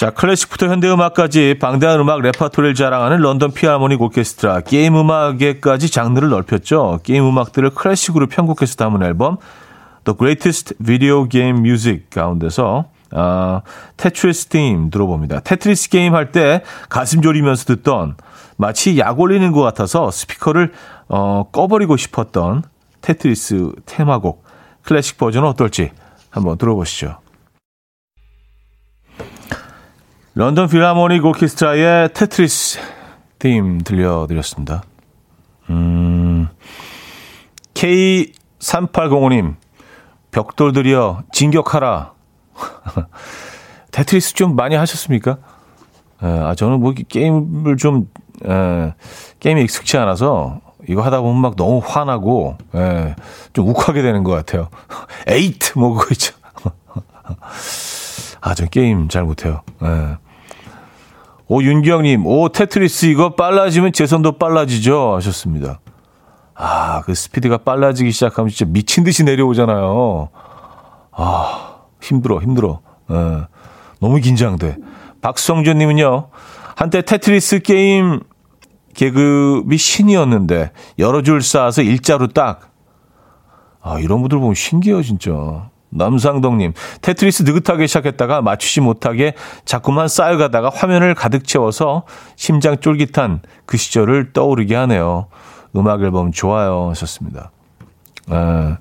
자, 0.00 0.08
클래식부터 0.08 0.68
현대음악까지 0.68 1.56
방대한 1.60 2.00
음악 2.00 2.22
레파토리를 2.22 2.74
자랑하는 2.74 3.18
런던 3.18 3.52
필하모닉 3.52 4.00
오케스트라, 4.00 4.62
게임 4.62 4.96
음악에까지 4.96 5.90
장르를 5.90 6.30
넓혔죠. 6.30 7.00
게임 7.02 7.28
음악들을 7.28 7.68
클래식으로 7.68 8.28
편곡해서 8.28 8.76
담은 8.76 9.02
앨범 9.02 9.36
The 10.04 10.16
Greatest 10.16 10.76
Video 10.82 11.28
Game 11.28 11.58
Music 11.58 12.04
가운데서 12.08 12.86
아, 13.10 13.60
테트리스 13.98 14.46
팀 14.46 14.88
들어봅니다. 14.88 15.40
테트리스 15.40 15.90
게임 15.90 16.14
할 16.14 16.32
때 16.32 16.62
가슴 16.88 17.20
졸이면서 17.20 17.66
듣던 17.66 18.16
마치 18.56 18.98
약 18.98 19.20
올리는 19.20 19.52
것 19.52 19.60
같아서 19.60 20.10
스피커를 20.10 20.72
어, 21.08 21.44
꺼버리고 21.52 21.98
싶었던 21.98 22.62
테트리스 23.02 23.72
테마곡 23.84 24.44
클래식 24.82 25.18
버전은 25.18 25.46
어떨지 25.46 25.90
한번 26.30 26.56
들어보시죠. 26.56 27.18
런던 30.34 30.68
필하모닉 30.68 31.24
오케스트라의 31.24 32.12
테트리스 32.14 32.78
팀 33.40 33.78
들려드렸습니다. 33.78 34.84
음, 35.70 36.48
K3805님, 37.74 39.56
벽돌들이여 40.30 41.24
진격하라. 41.32 42.12
테트리스 43.90 44.34
좀 44.34 44.54
많이 44.54 44.76
하셨습니까? 44.76 45.38
에, 46.22 46.26
아, 46.26 46.54
저는 46.54 46.78
뭐 46.80 46.92
게임을 46.92 47.76
좀, 47.76 48.08
에, 48.46 48.94
게임에 49.40 49.62
익숙치 49.62 49.96
않아서 49.98 50.60
이거 50.88 51.02
하다 51.02 51.22
보면 51.22 51.40
막 51.40 51.56
너무 51.56 51.80
화나고, 51.84 52.56
에, 52.74 53.16
좀 53.52 53.68
욱하게 53.68 54.02
되는 54.02 54.22
것 54.22 54.30
같아요. 54.32 54.68
에잇! 55.26 55.76
뭐 55.76 55.94
그거 55.94 56.06
있죠. 56.12 56.34
아, 58.40 58.54
저 58.54 58.66
게임 58.66 59.08
잘 59.08 59.24
못해요. 59.24 59.62
예. 59.82 60.16
오, 61.46 61.62
윤경님, 61.62 62.26
오, 62.26 62.48
테트리스 62.48 63.06
이거 63.06 63.34
빨라지면 63.34 63.92
제 63.92 64.06
손도 64.06 64.38
빨라지죠? 64.38 65.14
하셨습니다. 65.16 65.80
아, 66.54 67.02
그 67.02 67.14
스피드가 67.14 67.58
빨라지기 67.58 68.12
시작하면 68.12 68.50
진짜 68.50 68.70
미친 68.70 69.02
듯이 69.04 69.24
내려오잖아요. 69.24 70.28
아, 71.12 71.76
힘들어, 72.00 72.40
힘들어. 72.40 72.80
예. 73.10 73.46
너무 74.00 74.20
긴장돼. 74.20 74.76
박성준님은요, 75.22 76.28
한때 76.76 77.02
테트리스 77.02 77.60
게임 77.60 78.20
계급이 78.94 79.76
신이었는데, 79.76 80.72
여러 80.98 81.22
줄 81.22 81.42
쌓아서 81.42 81.82
일자로 81.82 82.28
딱. 82.28 82.70
아, 83.82 83.98
이런 83.98 84.20
분들 84.20 84.38
보면 84.38 84.54
신기해요, 84.54 85.02
진짜. 85.02 85.69
남상덕님, 85.90 86.72
테트리스 87.02 87.42
느긋하게 87.42 87.86
시작했다가 87.86 88.42
맞추지 88.42 88.80
못하게 88.80 89.34
자꾸만 89.64 90.08
쌓여가다가 90.08 90.70
화면을 90.72 91.14
가득 91.14 91.46
채워서 91.46 92.04
심장 92.36 92.78
쫄깃한 92.78 93.42
그 93.66 93.76
시절을 93.76 94.32
떠오르게 94.32 94.74
하네요. 94.74 95.26
음악 95.76 96.02
앨범 96.02 96.32
좋아요. 96.32 96.88
하셨습니다. 96.90 97.50
아, 98.28 98.78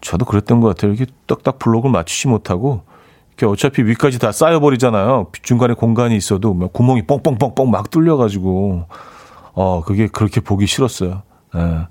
저도 0.00 0.24
그랬던 0.24 0.60
것 0.60 0.68
같아요. 0.68 0.92
이렇게 0.92 1.10
딱딱 1.26 1.58
블록을 1.58 1.90
맞추지 1.90 2.28
못하고, 2.28 2.82
이렇게 3.30 3.46
어차피 3.46 3.82
위까지 3.82 4.18
다 4.18 4.32
쌓여버리잖아요. 4.32 5.28
중간에 5.42 5.74
공간이 5.74 6.16
있어도 6.16 6.54
막 6.54 6.72
구멍이 6.72 7.06
뻥뻥뻥뻥 7.06 7.70
막 7.70 7.90
뚫려가지고, 7.90 8.86
어, 9.54 9.82
그게 9.84 10.08
그렇게 10.08 10.40
보기 10.40 10.66
싫었어요. 10.66 11.22
예. 11.56 11.86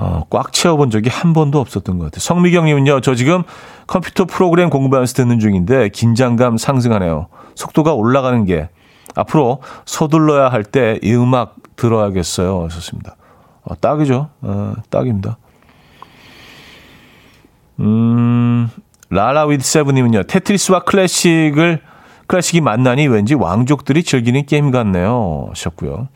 어, 0.00 0.22
꽉 0.30 0.52
채워본 0.52 0.90
적이 0.90 1.10
한 1.10 1.32
번도 1.32 1.58
없었던 1.60 1.98
것 1.98 2.04
같아요. 2.06 2.20
성미경님은요, 2.20 3.00
저 3.00 3.14
지금 3.16 3.42
컴퓨터 3.88 4.24
프로그램 4.26 4.70
공부하면서 4.70 5.12
듣는 5.14 5.40
중인데 5.40 5.88
긴장감 5.88 6.56
상승하네요. 6.56 7.26
속도가 7.56 7.92
올라가는 7.94 8.44
게 8.44 8.68
앞으로 9.16 9.60
서둘러야 9.86 10.50
할 10.50 10.62
때 10.62 11.00
이 11.02 11.12
음악 11.14 11.56
들어야겠어요. 11.76 12.64
하셨습니다. 12.66 13.16
어, 13.64 13.74
딱이죠. 13.80 14.28
어, 14.42 14.74
딱입니다. 14.88 15.36
음, 17.80 18.70
라라 19.10 19.46
with 19.46 19.64
seven님은요, 19.64 20.24
테트리스와 20.24 20.80
클래식을, 20.80 21.80
클래식이 22.26 22.60
만나니 22.60 23.06
왠지 23.08 23.34
왕족들이 23.34 24.02
즐기는 24.02 24.44
게임 24.46 24.70
같네요. 24.70 25.46
하셨고요. 25.50 26.08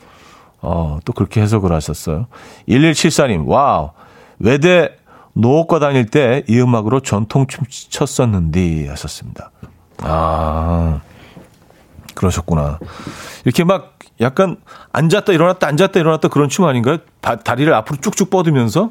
어, 0.63 0.99
또 1.05 1.13
그렇게 1.13 1.41
해석을 1.43 1.73
하셨어요. 1.73 2.27
1174님, 2.69 3.47
와우. 3.47 3.91
외대 4.39 4.97
노어과 5.35 5.79
다닐 5.79 6.07
때 6.07 6.45
이 6.49 6.61
음악으로 6.61 7.01
전통춤 7.01 7.65
췄었는데 7.69 8.89
하셨습니다. 8.89 9.51
아, 10.03 11.01
그러셨구나. 12.15 12.79
이렇게 13.45 13.65
막 13.65 13.99
약간 14.21 14.57
앉았다 14.93 15.33
일어났다 15.33 15.67
앉았다 15.67 15.99
일어났다 15.99 16.29
그런 16.29 16.49
춤 16.49 16.65
아닌가요? 16.67 16.99
다, 17.21 17.37
다리를 17.37 17.73
앞으로 17.75 17.99
쭉쭉 18.01 18.31
뻗으면서? 18.31 18.91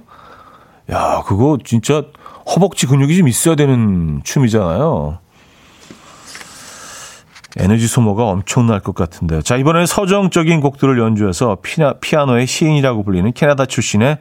야, 0.91 1.21
그거 1.25 1.57
진짜 1.63 2.03
허벅지 2.55 2.87
근육이 2.87 3.17
좀 3.17 3.27
있어야 3.27 3.55
되는 3.55 4.21
춤이잖아요. 4.23 5.19
에너지 7.57 7.87
소모가 7.87 8.25
엄청날 8.25 8.79
것 8.79 8.95
같은데요. 8.95 9.41
자, 9.41 9.57
이번에는 9.57 9.85
서정적인 9.85 10.61
곡들을 10.61 10.97
연주해서 10.97 11.57
피나, 11.61 11.93
피아노의 11.99 12.47
시인이라고 12.47 13.03
불리는 13.03 13.31
캐나다 13.33 13.65
출신의 13.65 14.19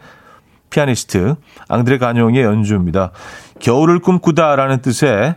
피아니스트 0.70 1.37
앙드레 1.68 1.99
가뇽의 1.99 2.43
연주입니다. 2.43 3.11
겨울을 3.61 4.01
꿈꾸다라는 4.01 4.83
뜻의 4.83 5.35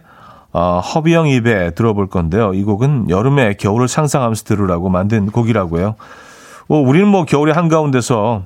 어, 0.53 0.79
허비영 0.79 1.27
입에 1.27 1.71
들어볼 1.71 2.09
건데요. 2.09 2.53
이 2.53 2.63
곡은 2.63 3.09
여름에 3.09 3.55
겨울을 3.55 3.87
상상하면서 3.87 4.43
들으라고 4.43 4.89
만든 4.89 5.25
곡이라고요. 5.27 5.95
뭐 6.67 6.79
우리는 6.79 7.07
뭐 7.07 7.25
겨울에 7.25 7.51
한가운데서 7.51 8.43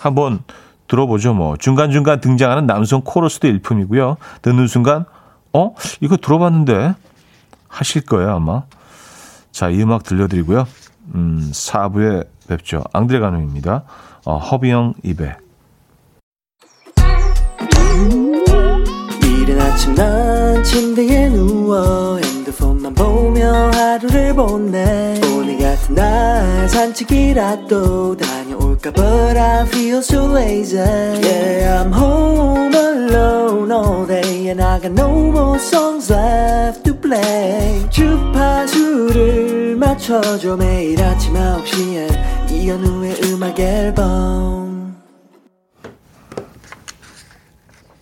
한번 0.00 0.40
들어보죠. 0.88 1.32
뭐 1.34 1.56
중간중간 1.56 2.20
등장하는 2.20 2.66
남성 2.66 3.02
코러스도 3.04 3.46
일품이고요. 3.46 4.16
듣는 4.42 4.66
순간 4.66 5.04
어? 5.52 5.74
이거 6.00 6.16
들어봤는데 6.16 6.94
하실 7.68 8.04
거예요, 8.04 8.34
아마. 8.34 8.62
자, 9.54 9.70
이 9.70 9.80
음악 9.80 10.02
들려드리고요. 10.02 10.66
음, 11.14 11.48
4부에 11.52 12.26
뵙죠. 12.48 12.82
앙드레 12.92 13.20
가능입니다. 13.20 13.84
어, 14.24 14.36
허비영 14.36 14.94
입에. 15.04 15.36
이른 19.22 19.60
아침 19.60 19.94
난 19.94 20.64
침대에 20.64 21.28
누워 21.28 22.16
핸드폰만 22.16 22.94
보며 22.94 23.70
하루를 23.70 24.34
보내 24.34 25.20
오늘 25.22 25.58
같은 25.58 25.94
날 25.94 26.68
산책이라도 26.68 28.16
다녀올까 28.16 28.43
But 28.92 29.36
I 29.38 29.64
feel 29.66 30.02
so 30.02 30.26
lazy 30.26 30.76
Yeah 30.76 31.80
I'm 31.80 31.90
home 31.90 32.74
alone 32.74 33.72
all 33.72 34.06
day 34.06 34.48
And 34.50 34.60
I 34.60 34.78
got 34.78 34.92
no 34.92 35.30
more 35.30 35.58
songs 35.58 36.12
left 36.12 36.84
to 36.84 36.94
play 36.94 37.88
주파수를 37.88 39.76
맞춰줘 39.76 40.56
매일 40.56 41.02
아침 41.02 41.32
9시에 41.32 42.50
이현우의 42.50 43.22
음악 43.24 43.58
앨범 43.58 45.02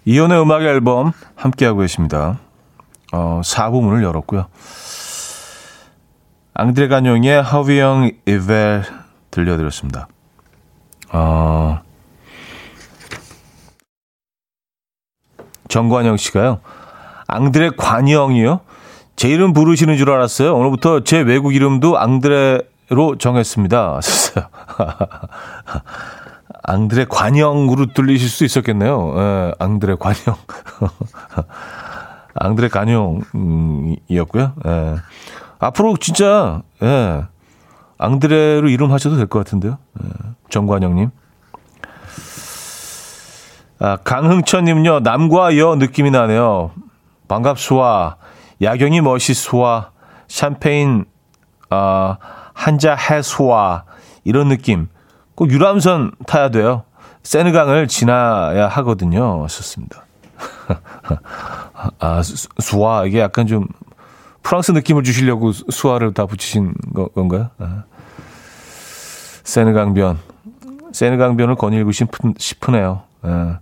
이연의 0.04 0.42
음악 0.42 0.62
앨범 0.62 1.12
함께하고 1.36 1.78
계십니다. 1.80 2.40
어, 3.12 3.40
4부 3.44 3.82
문을 3.82 4.02
열었고요. 4.02 4.46
앙드레 6.54 6.88
간용의 6.88 7.40
하위영 7.40 8.10
이벨 8.26 8.82
들려드렸습니다. 9.30 10.08
어, 11.12 11.80
정관영 15.68 16.16
씨가요. 16.16 16.60
앙드레 17.28 17.70
관영이요? 17.76 18.60
제 19.16 19.28
이름 19.28 19.52
부르시는 19.52 19.96
줄 19.96 20.10
알았어요. 20.10 20.54
오늘부터 20.56 21.04
제 21.04 21.20
외국 21.20 21.54
이름도 21.54 21.98
앙드레로 21.98 23.18
정했습니다. 23.18 23.96
하셨어요. 23.96 24.46
앙드레 26.64 27.06
관영으로 27.08 27.86
들리실 27.92 28.28
수 28.28 28.44
있었겠네요. 28.44 29.14
예, 29.16 29.54
앙드레 29.58 29.96
관영. 29.98 30.36
앙드레 32.34 32.68
관영이었고요. 32.68 34.52
예. 34.66 34.96
앞으로 35.58 35.96
진짜 35.98 36.62
예. 36.82 37.24
앙드레로 38.02 38.68
이름 38.68 38.92
하셔도 38.92 39.16
될 39.16 39.26
것 39.26 39.38
같은데요. 39.40 39.78
예. 40.02 40.08
정관영님. 40.50 41.10
아, 43.78 43.96
강흥천님요. 43.96 45.00
남과 45.00 45.56
여 45.58 45.74
느낌이 45.76 46.10
나네요. 46.10 46.70
반갑소와 47.28 48.16
야경이 48.60 49.00
멋있소와 49.00 49.90
샴페인 50.28 51.04
아, 51.70 52.16
한자 52.54 52.94
해소와 52.94 53.84
이런 54.24 54.48
느낌. 54.48 54.88
꼭 55.34 55.50
유람선 55.50 56.12
타야 56.26 56.50
돼요. 56.50 56.84
세느강을 57.22 57.88
지나야 57.88 58.68
하거든요. 58.68 59.46
좋습니다. 59.48 60.04
아, 61.98 62.20
수화 62.60 63.04
이게 63.06 63.20
약간 63.20 63.46
좀 63.46 63.66
프랑스 64.42 64.72
느낌을 64.72 65.02
주시려고 65.02 65.52
수화를 65.52 66.14
다 66.14 66.26
붙이신 66.26 66.74
거, 66.94 67.08
건가요? 67.08 67.50
아. 67.58 67.84
세느강변. 69.44 70.18
세느강변을 70.92 71.56
거닐고 71.56 71.92
싶은, 71.92 72.34
싶으네요. 72.38 73.02
아. 73.22 73.58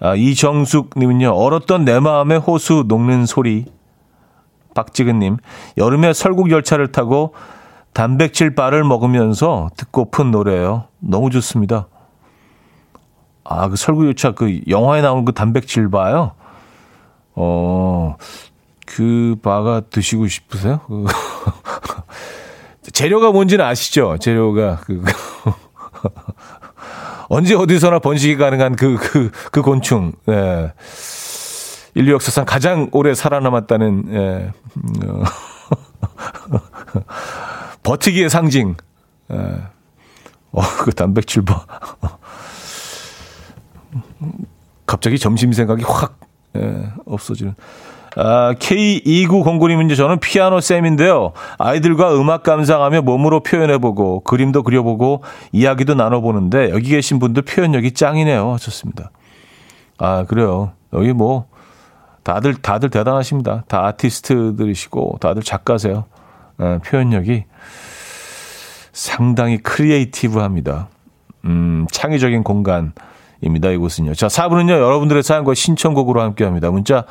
아, 0.00 0.14
이정숙님은요, 0.14 1.30
얼었던 1.30 1.84
내 1.84 1.98
마음의 1.98 2.40
호수 2.40 2.84
녹는 2.86 3.26
소리. 3.26 3.66
박지근님, 4.74 5.38
여름에 5.78 6.12
설국 6.12 6.50
열차를 6.50 6.92
타고 6.92 7.34
단백질 7.92 8.54
바를 8.54 8.82
먹으면서 8.82 9.70
듣고픈 9.76 10.32
노래예요. 10.32 10.88
너무 10.98 11.30
좋습니다. 11.30 11.86
아, 13.44 13.68
그 13.68 13.76
설국 13.76 14.06
열차 14.06 14.32
그 14.32 14.60
영화에 14.68 15.00
나오는 15.00 15.24
그 15.24 15.32
단백질 15.32 15.88
바요. 15.88 16.32
어, 17.36 18.16
그 18.84 19.36
바가 19.42 19.82
드시고 19.90 20.26
싶으세요? 20.26 20.80
그 22.84 22.90
재료가 22.90 23.32
뭔지는 23.32 23.64
아시죠? 23.64 24.18
재료가 24.18 24.80
그 24.84 25.02
언제 27.28 27.54
어디서나 27.54 27.98
번식이 27.98 28.36
가능한 28.36 28.76
그 28.76 28.96
그, 28.96 29.30
그 29.50 29.62
곤충. 29.62 30.12
예. 30.28 30.72
인류 31.94 32.12
역사상 32.12 32.44
가장 32.44 32.90
오래 32.92 33.14
살아남았다는 33.14 34.04
예. 34.12 34.52
음, 34.76 34.92
어. 35.08 35.24
버티기의 37.82 38.28
상징. 38.28 38.76
예. 39.32 39.36
어, 40.52 40.60
그 40.82 40.92
단백질 40.92 41.42
봐. 41.42 41.64
갑자기 44.86 45.18
점심 45.18 45.52
생각이 45.52 45.82
확 45.84 46.18
예, 46.56 46.92
없어지는. 47.06 47.54
아, 48.16 48.54
K2909님은 48.54 49.86
이제 49.86 49.94
저는 49.94 50.20
피아노 50.20 50.60
쌤인데요. 50.60 51.32
아이들과 51.58 52.14
음악 52.14 52.42
감상하며 52.42 53.02
몸으로 53.02 53.42
표현해보고 53.42 54.20
그림도 54.20 54.62
그려보고 54.62 55.22
이야기도 55.52 55.94
나눠보는데 55.94 56.70
여기 56.70 56.90
계신 56.90 57.18
분들 57.18 57.42
표현력이 57.42 57.92
짱이네요. 57.92 58.56
좋습니다. 58.60 59.10
아, 59.98 60.24
그래요. 60.24 60.72
여기 60.92 61.12
뭐 61.12 61.46
다들 62.22 62.54
다들 62.54 62.90
대단하십니다. 62.90 63.64
다 63.68 63.86
아티스트들이시고 63.86 65.18
다들 65.20 65.42
작가세요. 65.42 66.04
예, 66.60 66.78
표현력이 66.84 67.44
상당히 68.92 69.58
creative 69.58 70.38
합니다. 70.38 70.88
음, 71.44 71.86
창의적인 71.90 72.42
공간입니다. 72.44 73.70
이곳은요. 73.72 74.14
자, 74.14 74.28
4부는요. 74.28 74.70
여러분들의 74.70 75.22
사연과 75.22 75.54
신청곡으로 75.54 76.22
함께 76.22 76.44
합니다. 76.44 76.70
문자 76.70 77.04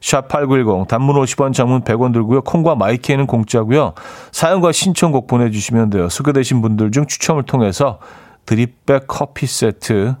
샵8910 0.00 0.88
단문 0.88 1.16
50원 1.16 1.52
장문 1.52 1.82
100원 1.82 2.12
들고요. 2.12 2.42
콩과 2.42 2.74
my 2.74 2.89
K는 2.89 3.26
공짜고요. 3.26 3.92
사연과 4.32 4.72
신청곡 4.72 5.26
보내주시면 5.26 5.90
돼요. 5.90 6.08
소개되신 6.08 6.62
분들 6.62 6.90
중 6.90 7.06
추첨을 7.06 7.42
통해서 7.42 7.98
drip 8.46 8.79
bag 8.79 9.04
커피 9.06 9.46
세트 9.46 10.14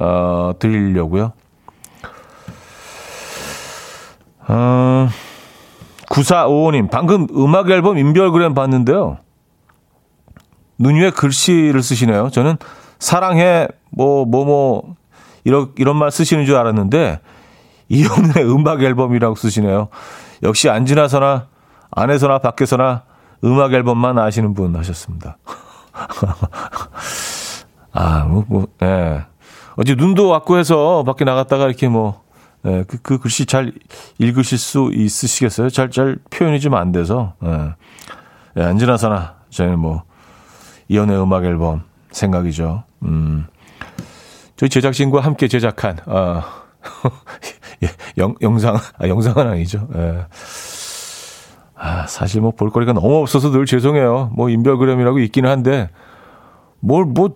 어, 0.00 0.52
드리려고요. 0.58 1.32
어, 4.48 5.08
9455님 6.06 6.90
방금 6.90 7.26
음악 7.36 7.70
앨범 7.70 7.98
인별그램 7.98 8.54
봤는데요. 8.54 9.18
눈 10.78 10.94
위에 10.94 11.10
글씨를 11.10 11.82
쓰시네요. 11.82 12.30
저는 12.30 12.56
사랑해 12.98 13.68
뭐 13.90 14.24
뭐뭐 14.24 14.46
뭐, 14.46 14.96
이런 15.44 15.72
이런 15.76 15.96
말 15.96 16.10
쓰시는 16.10 16.46
줄 16.46 16.56
알았는데 16.56 17.20
이혼의 17.88 18.50
음악 18.50 18.82
앨범이라고 18.82 19.34
쓰시네요. 19.34 19.88
역시 20.42 20.68
안 20.68 20.86
지나서나 20.86 21.48
안에서나 21.90 22.38
밖에서나 22.38 23.02
음악 23.44 23.72
앨범만 23.72 24.18
아시는 24.18 24.54
분 24.54 24.76
하셨습니다. 24.76 25.38
아, 27.92 28.24
뭐, 28.24 28.44
뭐, 28.48 28.66
예. 28.82 29.24
어제 29.76 29.94
눈도 29.94 30.28
왔고 30.28 30.58
해서 30.58 31.02
밖에 31.04 31.24
나갔다가 31.24 31.66
이렇게 31.66 31.88
뭐, 31.88 32.22
예, 32.66 32.84
그, 32.86 32.98
그 32.98 33.18
글씨 33.18 33.46
잘 33.46 33.72
읽으실 34.18 34.58
수 34.58 34.90
있으시겠어요? 34.92 35.70
잘, 35.70 35.90
잘 35.90 36.18
표현이 36.30 36.60
좀 36.60 36.74
안 36.74 36.92
돼서, 36.92 37.34
예. 37.44 37.74
예, 38.56 38.62
안 38.64 38.78
지나서나 38.78 39.36
저희는 39.50 39.78
뭐, 39.78 40.02
이연의 40.88 41.20
음악 41.20 41.44
앨범 41.44 41.82
생각이죠. 42.10 42.84
음. 43.02 43.46
저희 44.56 44.68
제작진과 44.68 45.20
함께 45.20 45.48
제작한, 45.48 45.98
어, 46.06 46.42
예, 47.82 47.88
영, 48.18 48.34
영상, 48.42 48.76
아, 48.98 49.08
영상은 49.08 49.46
아니죠. 49.46 49.88
예. 49.94 50.26
아, 51.76 52.06
사실 52.06 52.40
뭐 52.40 52.50
볼거리가 52.50 52.92
너무 52.92 53.16
없어서 53.16 53.50
늘 53.50 53.66
죄송해요. 53.66 54.32
뭐 54.34 54.50
인별그램이라고 54.50 55.20
있기는 55.20 55.48
한데, 55.48 55.90
뭘, 56.80 57.04
뭐, 57.04 57.32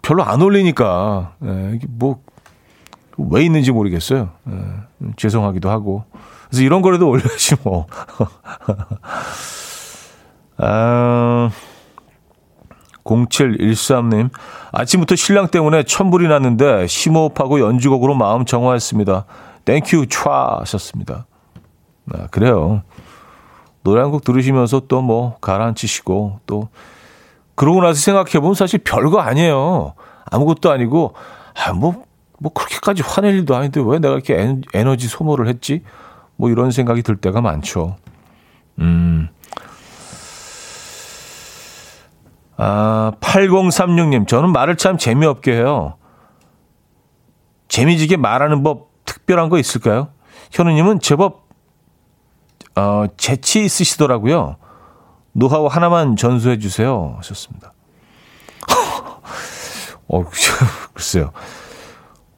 별로 0.00 0.24
안 0.24 0.40
올리니까, 0.40 1.34
예, 1.44 1.78
뭐, 1.88 2.20
왜 3.18 3.44
있는지 3.44 3.72
모르겠어요. 3.72 4.30
예, 4.48 4.52
죄송하기도 5.16 5.68
하고. 5.68 6.04
그래서 6.48 6.64
이런 6.64 6.82
거라도 6.82 7.08
올려야지 7.08 7.56
뭐. 7.62 7.86
아, 10.58 11.50
0713님, 13.04 14.30
아침부터 14.72 15.16
신랑 15.16 15.48
때문에 15.48 15.82
천불이 15.84 16.28
났는데 16.28 16.86
심호흡하고 16.86 17.60
연주곡으로 17.60 18.14
마음 18.14 18.44
정화했습니다. 18.44 19.24
thank 19.64 19.90
you 19.90 20.06
촤 20.06 20.60
하셨습니다. 20.60 21.26
아, 22.12 22.26
그래요. 22.30 22.82
노래 23.82 24.00
한 24.00 24.10
곡 24.10 24.24
들으시면서 24.24 24.82
또 24.88 25.02
뭐 25.02 25.36
가라앉히시고 25.40 26.40
또 26.46 26.68
그러고 27.54 27.80
나서 27.82 28.00
생각해보면 28.00 28.54
사실 28.54 28.78
별거 28.80 29.20
아니에요. 29.20 29.94
아무것도 30.30 30.70
아니고, 30.70 31.14
아, 31.54 31.72
뭐, 31.72 32.04
뭐 32.38 32.52
그렇게까지 32.52 33.02
화낼 33.04 33.34
일도 33.34 33.54
아닌데 33.54 33.80
왜 33.84 33.98
내가 33.98 34.14
이렇게 34.14 34.56
에너지 34.72 35.06
소모를 35.08 35.48
했지? 35.48 35.82
뭐 36.36 36.48
이런 36.50 36.70
생각이 36.70 37.02
들 37.02 37.16
때가 37.16 37.40
많죠. 37.40 37.96
음. 38.78 39.28
아, 42.64 43.10
8036님, 43.20 44.28
저는 44.28 44.52
말을 44.52 44.76
참 44.76 44.96
재미없게 44.96 45.52
해요. 45.52 45.96
재미지게 47.66 48.16
말하는 48.16 48.62
법 48.62 48.90
특별한 49.04 49.48
거 49.48 49.58
있을까요? 49.58 50.10
현우님은 50.52 51.00
제법, 51.00 51.48
어, 52.76 53.06
재치 53.16 53.64
있으시더라고요. 53.64 54.58
노하우 55.32 55.66
하나만 55.66 56.14
전수해 56.14 56.60
주세요. 56.60 57.14
하셨습니다. 57.16 57.72
어, 60.06 60.22
글쎄요. 60.94 61.32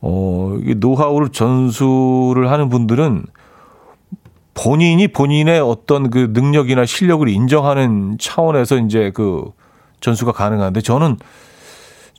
어, 0.00 0.56
이 0.62 0.74
노하우를 0.74 1.32
전수를 1.32 2.50
하는 2.50 2.70
분들은 2.70 3.26
본인이 4.54 5.06
본인의 5.08 5.60
어떤 5.60 6.08
그 6.08 6.30
능력이나 6.32 6.86
실력을 6.86 7.28
인정하는 7.28 8.16
차원에서 8.18 8.78
이제 8.78 9.10
그 9.14 9.52
전수가 10.04 10.32
가능한데 10.32 10.82
저는 10.82 11.16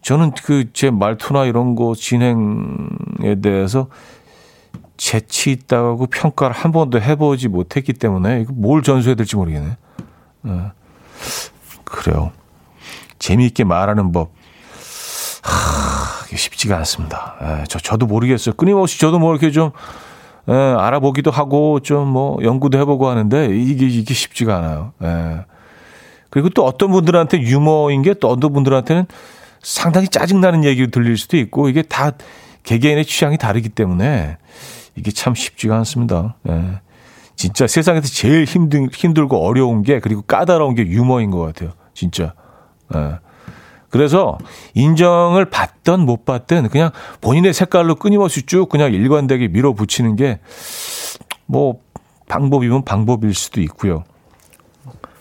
저는 0.02 0.32
그 0.44 0.66
제 0.74 0.90
말투나 0.92 1.46
이런 1.46 1.76
거 1.76 1.94
진행에 1.96 3.36
대해서 3.42 3.88
재치 4.98 5.52
있다고 5.52 6.08
평가를 6.08 6.56
한 6.56 6.72
번도 6.72 7.02
해보지 7.02 7.48
못했기 7.48 7.94
때문에 7.94 8.42
이거 8.42 8.54
뭘 8.56 8.82
전수해야 8.82 9.16
될지 9.16 9.36
모르겠네. 9.36 9.78
어, 10.44 10.72
그래요. 11.84 12.32
재미있게 13.20 13.64
말하는 13.64 14.12
법. 14.12 14.32
하, 15.44 16.36
쉽지가 16.36 16.78
않습니다. 16.78 17.36
에, 17.42 17.64
저, 17.68 17.78
저도 17.80 18.06
모르겠어요. 18.08 18.56
끊임없이 18.56 19.00
저도 19.00 19.20
뭐 19.20 19.32
이렇게 19.32 19.52
좀, 19.52 19.72
에, 20.48 20.54
알아보기도 20.54 21.30
하고 21.32 21.80
좀 21.82 22.08
뭐 22.08 22.38
연구도 22.44 22.78
해보고 22.80 23.08
하는데 23.10 23.46
이게, 23.56 23.86
이게 23.86 24.14
쉽지가 24.14 24.56
않아요. 24.58 24.94
에. 25.04 25.46
그리고 26.36 26.50
또 26.50 26.66
어떤 26.66 26.92
분들한테 26.92 27.40
유머인 27.40 28.02
게 28.02 28.14
또 28.16 28.28
어떤 28.30 28.52
분들한테는 28.52 29.06
상당히 29.62 30.10
짜증나는 30.10 30.66
얘기로 30.66 30.92
들릴 30.92 31.18
수도 31.18 31.38
있고 31.38 31.70
이게 31.70 31.82
다 31.82 32.12
개개인의 32.64 33.06
취향이 33.06 33.38
다르기 33.38 33.70
때문에 33.70 34.36
이게 34.96 35.12
참 35.12 35.34
쉽지가 35.34 35.78
않습니다. 35.78 36.36
예. 36.50 36.82
진짜 37.38 37.68
세상에서 37.68 38.08
제일 38.10 38.44
힘든, 38.44 38.90
힘들고 38.92 39.46
어려운 39.46 39.82
게 39.82 40.02
그리고 40.02 40.24
까다로운 40.24 40.76
게 40.76 40.86
유머인 40.86 41.32
것 41.32 41.40
같아요. 41.40 41.72
진짜. 41.94 42.34
예. 42.94 43.20
그래서 43.90 44.38
인정을 44.74 45.46
받든 45.46 46.02
못 46.02 46.26
받든 46.26 46.68
그냥 46.68 46.92
본인의 47.22 47.54
색깔로 47.54 47.96
끊임없이 47.96 48.46
쭉 48.46 48.68
그냥 48.68 48.92
일관되게 48.94 49.48
밀어붙이는 49.48 50.18
게 50.18 50.40
뭐 51.48 51.80
방법이면 52.28 52.84
방법일 52.84 53.34
수도 53.34 53.62
있고요. 53.62 54.04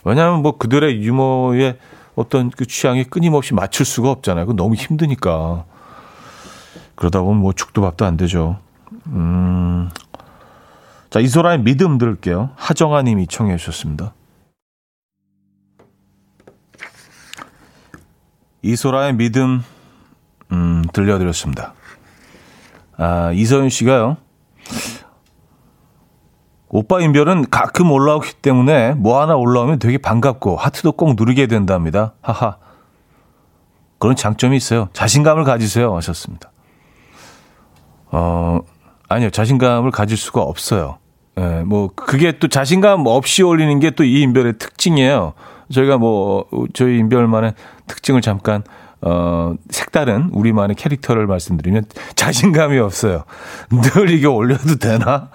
왜냐하면 0.05 0.41
뭐 0.41 0.57
그들의 0.57 1.01
유머에 1.01 1.77
어떤 2.15 2.49
그 2.49 2.65
취향에 2.65 3.03
끊임없이 3.03 3.53
맞출 3.53 3.85
수가 3.85 4.09
없잖아요. 4.11 4.45
그 4.45 4.55
너무 4.55 4.75
힘드니까. 4.75 5.65
그러다 6.95 7.21
보면 7.21 7.41
뭐 7.41 7.51
죽도 7.51 7.81
밥도 7.81 8.05
안 8.05 8.15
되죠. 8.15 8.59
음. 9.07 9.89
자, 11.09 11.19
이소라의 11.19 11.61
믿음 11.63 11.97
들을게요. 11.97 12.51
하정아 12.55 13.01
님이 13.01 13.27
청해 13.27 13.57
주셨습니다. 13.57 14.13
이소라의 18.61 19.13
믿음, 19.13 19.63
음, 20.51 20.83
들려드렸습니다. 20.93 21.73
아, 22.97 23.31
이서윤 23.33 23.69
씨가요. 23.69 24.17
오빠 26.77 26.99
인별은 26.99 27.45
가끔 27.49 27.89
올라오기 27.89 28.33
때문에 28.41 28.95
뭐 28.95 29.21
하나 29.21 29.35
올라오면 29.35 29.79
되게 29.79 29.97
반갑고 29.97 30.57
하트도 30.57 30.91
꼭 30.91 31.15
누르게 31.15 31.47
된답니다. 31.47 32.13
하하. 32.21 32.57
그런 33.97 34.17
장점이 34.17 34.57
있어요. 34.57 34.89
자신감을 34.91 35.45
가지세요. 35.45 35.95
하셨습니다. 35.95 36.51
어, 38.11 38.59
아니요. 39.07 39.29
자신감을 39.29 39.91
가질 39.91 40.17
수가 40.17 40.41
없어요. 40.41 40.97
예, 41.37 41.63
뭐, 41.65 41.89
그게 41.95 42.37
또 42.39 42.49
자신감 42.49 43.05
없이 43.07 43.41
올리는 43.41 43.79
게 43.79 43.91
또 43.91 44.03
이 44.03 44.21
인별의 44.21 44.57
특징이에요. 44.57 45.33
저희가 45.71 45.97
뭐, 45.97 46.45
저희 46.73 46.97
인별만의 46.99 47.53
특징을 47.87 48.19
잠깐, 48.19 48.63
어, 49.05 49.53
색다른 49.69 50.29
우리만의 50.33 50.75
캐릭터를 50.75 51.27
말씀드리면 51.27 51.85
자신감이 52.15 52.79
없어요. 52.79 53.23
늘 53.69 54.09
이게 54.09 54.25
올려도 54.25 54.77
되나? 54.77 55.29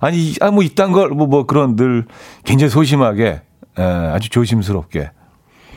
아니, 0.00 0.34
아, 0.40 0.50
뭐, 0.50 0.62
이딴 0.62 0.90
걸, 0.92 1.10
뭐, 1.10 1.26
뭐, 1.26 1.44
그런 1.44 1.76
늘 1.76 2.06
굉장히 2.44 2.70
소심하게, 2.70 3.42
에, 3.78 3.82
아주 3.82 4.30
조심스럽게. 4.30 5.10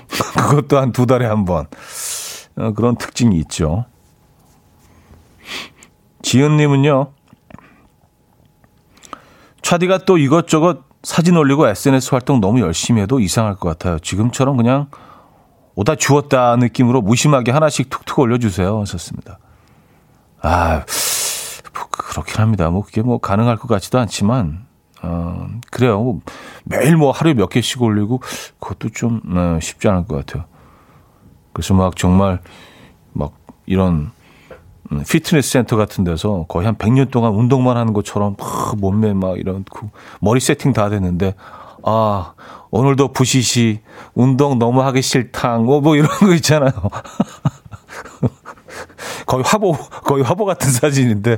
그것도 0.39 0.77
한 0.79 0.93
두 0.93 1.05
달에 1.05 1.25
한 1.25 1.43
번. 1.43 1.67
어, 2.55 2.71
그런 2.71 2.95
특징이 2.95 3.37
있죠. 3.39 3.85
지은님은요, 6.21 7.11
차디가 9.61 9.99
또 9.99 10.17
이것저것 10.17 10.79
사진 11.03 11.35
올리고 11.35 11.67
SNS 11.67 12.11
활동 12.11 12.39
너무 12.41 12.59
열심히 12.61 13.01
해도 13.01 13.19
이상할 13.19 13.55
것 13.55 13.69
같아요. 13.69 13.99
지금처럼 13.99 14.57
그냥 14.57 14.87
오다 15.79 15.95
주웠다 15.95 16.57
느낌으로 16.57 17.01
무심하게 17.01 17.51
하나씩 17.51 17.89
툭툭 17.89 18.19
올려주세요. 18.19 18.81
하셨습니다. 18.81 19.39
아, 20.41 20.83
뭐 21.73 21.87
그렇긴 21.89 22.41
합니다. 22.41 22.69
뭐 22.69 22.83
그게 22.83 23.01
뭐 23.01 23.17
가능할 23.19 23.55
것 23.55 23.69
같지도 23.69 23.97
않지만, 23.99 24.65
어, 25.01 25.47
그래요. 25.71 26.01
뭐 26.01 26.19
매일 26.65 26.97
뭐 26.97 27.11
하루에 27.11 27.33
몇 27.33 27.47
개씩 27.47 27.81
올리고 27.81 28.19
그것도 28.59 28.89
좀 28.89 29.21
어, 29.33 29.57
쉽지 29.61 29.87
않을 29.87 30.05
것 30.05 30.17
같아요. 30.17 30.43
그래서 31.53 31.73
막 31.73 31.95
정말 31.95 32.41
막 33.13 33.31
이런 33.65 34.11
음, 34.91 35.03
피트니스 35.09 35.49
센터 35.49 35.77
같은 35.77 36.03
데서 36.03 36.43
거의 36.49 36.65
한 36.65 36.75
100년 36.75 37.09
동안 37.09 37.31
운동만 37.33 37.77
하는 37.77 37.93
것처럼 37.93 38.35
막 38.37 38.75
몸매 38.77 39.13
막 39.13 39.39
이런 39.39 39.63
그 39.71 39.87
머리 40.19 40.41
세팅 40.41 40.73
다 40.73 40.89
됐는데 40.89 41.35
아 41.83 42.33
오늘도 42.71 43.13
부시시 43.13 43.81
운동 44.13 44.59
너무 44.59 44.81
하기 44.83 45.01
싫당 45.01 45.65
뭐, 45.65 45.81
뭐 45.81 45.95
이런 45.95 46.09
거 46.09 46.33
있잖아요. 46.35 46.71
거의 49.25 49.43
화보 49.45 49.73
거의 49.73 50.23
화보 50.23 50.45
같은 50.45 50.69
사진인데 50.71 51.37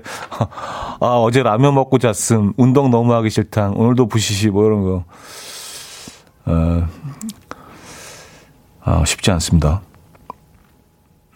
아 0.99 1.05
어제 1.17 1.43
라면 1.43 1.75
먹고 1.75 1.97
잤음 1.97 2.53
운동 2.57 2.89
너무 2.89 3.13
하기 3.15 3.29
싫당 3.29 3.73
오늘도 3.77 4.07
부시시 4.07 4.49
뭐 4.49 4.65
이런 4.65 4.81
거 4.81 5.03
어, 6.45 6.87
아, 8.83 9.03
쉽지 9.05 9.31
않습니다. 9.31 9.81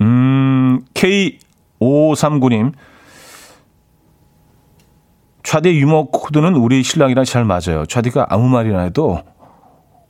음 0.01 0.85
K 0.93 1.39
5539님. 1.79 2.73
차디 5.45 5.79
유머 5.79 6.05
코드는 6.05 6.55
우리 6.55 6.83
신랑이랑 6.83 7.23
잘 7.23 7.45
맞아요. 7.45 7.85
차디가 7.87 8.27
아무 8.29 8.47
말이나 8.49 8.81
해도 8.81 9.21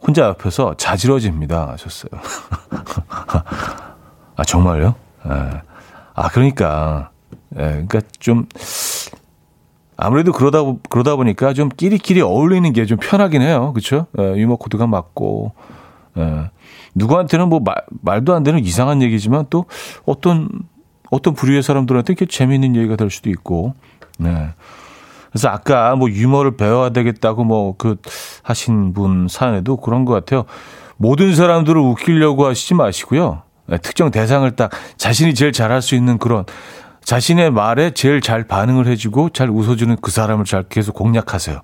혼자 0.01 0.23
옆에서 0.23 0.75
자지러집니다. 0.77 1.71
하셨어요. 1.73 2.09
아, 4.38 4.43
정말요? 4.45 4.95
예. 5.27 5.61
아, 6.13 6.29
그러니까. 6.29 7.09
예, 7.57 7.61
그러니까 7.63 8.01
좀, 8.19 8.47
아무래도 9.97 10.31
그러다, 10.31 10.59
그러다 10.89 11.15
보니까 11.15 11.53
좀 11.53 11.69
끼리끼리 11.69 12.21
어울리는 12.21 12.71
게 12.73 12.86
좀 12.86 12.97
편하긴 13.01 13.41
해요. 13.41 13.73
그쵸? 13.73 14.07
예, 14.19 14.36
유머 14.38 14.55
코드가 14.55 14.88
맞고. 14.88 15.53
예. 16.17 16.49
누구한테는 16.95 17.49
뭐 17.49 17.59
말, 17.59 17.75
말도 18.01 18.33
안 18.33 18.43
되는 18.43 18.63
이상한 18.63 19.01
얘기지만 19.01 19.47
또 19.49 19.65
어떤 20.05 20.47
어떤 21.11 21.33
부류의 21.33 21.61
사람들한테 21.61 22.13
이렇게 22.13 22.25
재미있는 22.25 22.75
얘기가 22.77 22.95
될 22.95 23.09
수도 23.09 23.29
있고, 23.29 23.73
네. 24.17 24.49
그래서 25.36 25.49
아까 25.49 25.97
뭐 25.97 26.09
유머를 26.09 26.55
배워야 26.55 26.91
되겠다고 26.91 27.43
뭐 27.43 27.75
그 27.77 27.97
하신 28.41 28.93
분 28.93 29.27
사연에도 29.29 29.75
그런 29.75 30.05
것 30.05 30.13
같아요. 30.13 30.45
모든 30.95 31.36
사람들을 31.36 31.79
웃기려고 31.81 32.45
하시지 32.45 32.73
마시고요. 32.73 33.41
네, 33.65 33.77
특정 33.79 34.11
대상을 34.11 34.49
딱 34.55 34.71
자신이 34.95 35.33
제일 35.33 35.51
잘할 35.51 35.81
수 35.81 35.93
있는 35.95 36.17
그런 36.19 36.45
자신의 37.03 37.51
말에 37.51 37.91
제일 37.91 38.21
잘 38.21 38.47
반응을 38.47 38.88
해주고 38.88 39.31
잘 39.31 39.49
웃어주는 39.49 39.97
그 40.01 40.09
사람을 40.09 40.45
잘 40.45 40.63
계속 40.69 40.93
공략하세요. 40.93 41.59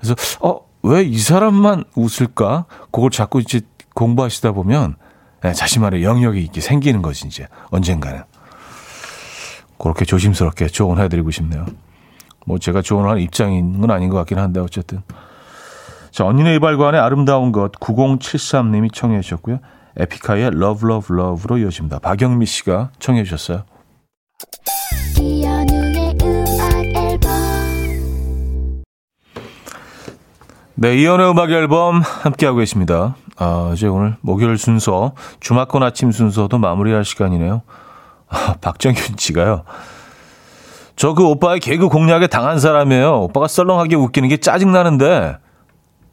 그래서 0.00 0.14
어, 0.40 0.60
왜 0.82 1.02
이 1.02 1.18
사람만 1.18 1.84
웃을까? 1.96 2.64
그걸 2.90 3.10
자꾸 3.10 3.38
이제 3.38 3.60
공부하시다 3.94 4.52
보면 4.52 4.96
네, 5.42 5.52
자신만의 5.52 6.04
영역이 6.04 6.40
이렇게 6.40 6.62
생기는 6.62 7.02
거지 7.02 7.26
이제 7.26 7.48
언젠가는. 7.70 8.22
그렇게 9.78 10.06
조심스럽게 10.06 10.68
조언해드리고 10.68 11.30
싶네요. 11.30 11.66
뭐 12.44 12.58
제가 12.58 12.82
조언하는 12.82 13.20
입장인 13.20 13.80
건 13.80 13.90
아닌 13.90 14.08
것 14.10 14.16
같긴 14.18 14.38
한데 14.38 14.60
어쨌든. 14.60 15.02
자, 16.10 16.24
언니네 16.24 16.54
이발관의 16.56 17.00
아름다운 17.00 17.50
것 17.52 17.72
9073님이 17.72 18.92
청해 18.92 19.20
주셨고요. 19.20 19.58
에픽하이의 19.96 20.46
Love 20.54 20.88
Love 20.88 21.16
Love로 21.16 21.58
이어집니다. 21.58 21.98
박영미 21.98 22.46
씨가 22.46 22.90
청해 22.98 23.24
주셨어요. 23.24 23.64
네, 30.76 30.96
이연의 30.96 31.30
음악 31.30 31.50
앨범 31.50 32.00
함께하고 32.00 32.58
계십니다. 32.58 33.14
아, 33.36 33.70
이제 33.74 33.86
오늘 33.86 34.16
목요일 34.20 34.58
순서, 34.58 35.14
주말권 35.40 35.82
아침 35.82 36.10
순서도 36.10 36.58
마무리할 36.58 37.04
시간이네요. 37.04 37.62
아, 38.28 38.54
박정윤 38.60 39.16
씨가요. 39.16 39.64
저 40.96 41.14
그 41.14 41.24
오빠의 41.24 41.60
개그 41.60 41.88
공략에 41.88 42.26
당한 42.28 42.60
사람이에요. 42.60 43.22
오빠가 43.22 43.48
썰렁하게 43.48 43.96
웃기는 43.96 44.28
게 44.28 44.36
짜증나는데 44.36 45.38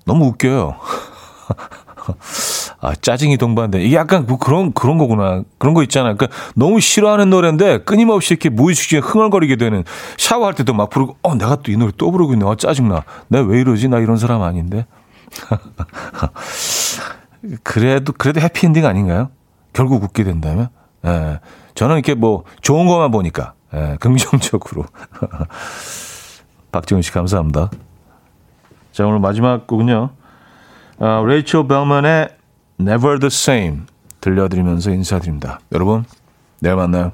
너무 0.06 0.26
웃겨요. 0.26 0.76
아, 2.82 2.96
짜증이 2.96 3.38
동반돼. 3.38 3.84
이게 3.84 3.96
약간 3.96 4.26
뭐 4.26 4.38
그런, 4.40 4.74
그런 4.74 4.98
거구나. 4.98 5.44
그런 5.60 5.76
거 5.76 5.84
있잖아요. 5.84 6.18
그러니까 6.18 6.36
너무 6.56 6.80
싫어하는 6.80 7.30
노래인데 7.30 7.84
끊임없이 7.84 8.34
이렇게 8.34 8.50
무의식 8.50 8.90
중에 8.90 9.00
흥얼거리게 9.00 9.56
되는 9.58 9.84
샤워할 10.18 10.56
때도 10.56 10.74
막 10.74 10.90
부르고, 10.90 11.18
어, 11.22 11.36
내가 11.36 11.58
또 11.58 11.72
이 11.72 11.78
노래 11.78 11.92
또 11.96 12.10
부르고 12.12 12.34
있네. 12.34 12.46
아, 12.50 12.56
짜증나. 12.56 13.04
내가 13.28 13.46
왜 13.48 13.62
이러지? 13.62 13.88
나 13.88 14.00
이런 14.00 14.18
사람 14.18 14.42
아닌데. 14.42 14.88
그래도, 17.64 18.14
그래도 18.18 18.42
해피엔딩 18.42 18.86
아닌가요? 18.86 19.30
결국 19.74 20.04
웃게 20.04 20.24
된다면? 20.24 20.70
예. 21.06 21.40
저는 21.76 21.96
이렇게 21.96 22.14
뭐 22.16 22.44
좋은 22.62 22.88
것만 22.88 23.12
보니까, 23.12 23.54
예, 23.74 23.98
긍정적으로. 24.00 24.86
박지훈 26.72 27.02
씨 27.02 27.12
감사합니다. 27.12 27.70
자, 28.92 29.06
오늘 29.06 29.20
마지막 29.20 29.68
곡은요. 29.68 30.10
어, 31.00 31.26
레이첼 31.26 31.68
벨먼의 31.68 32.30
Never 32.80 33.20
the 33.20 33.28
Same 33.28 33.82
들려드리면서 34.20 34.92
인사드립니다. 34.92 35.60
여러분, 35.72 36.06
내일 36.60 36.76
만나요. 36.76 37.12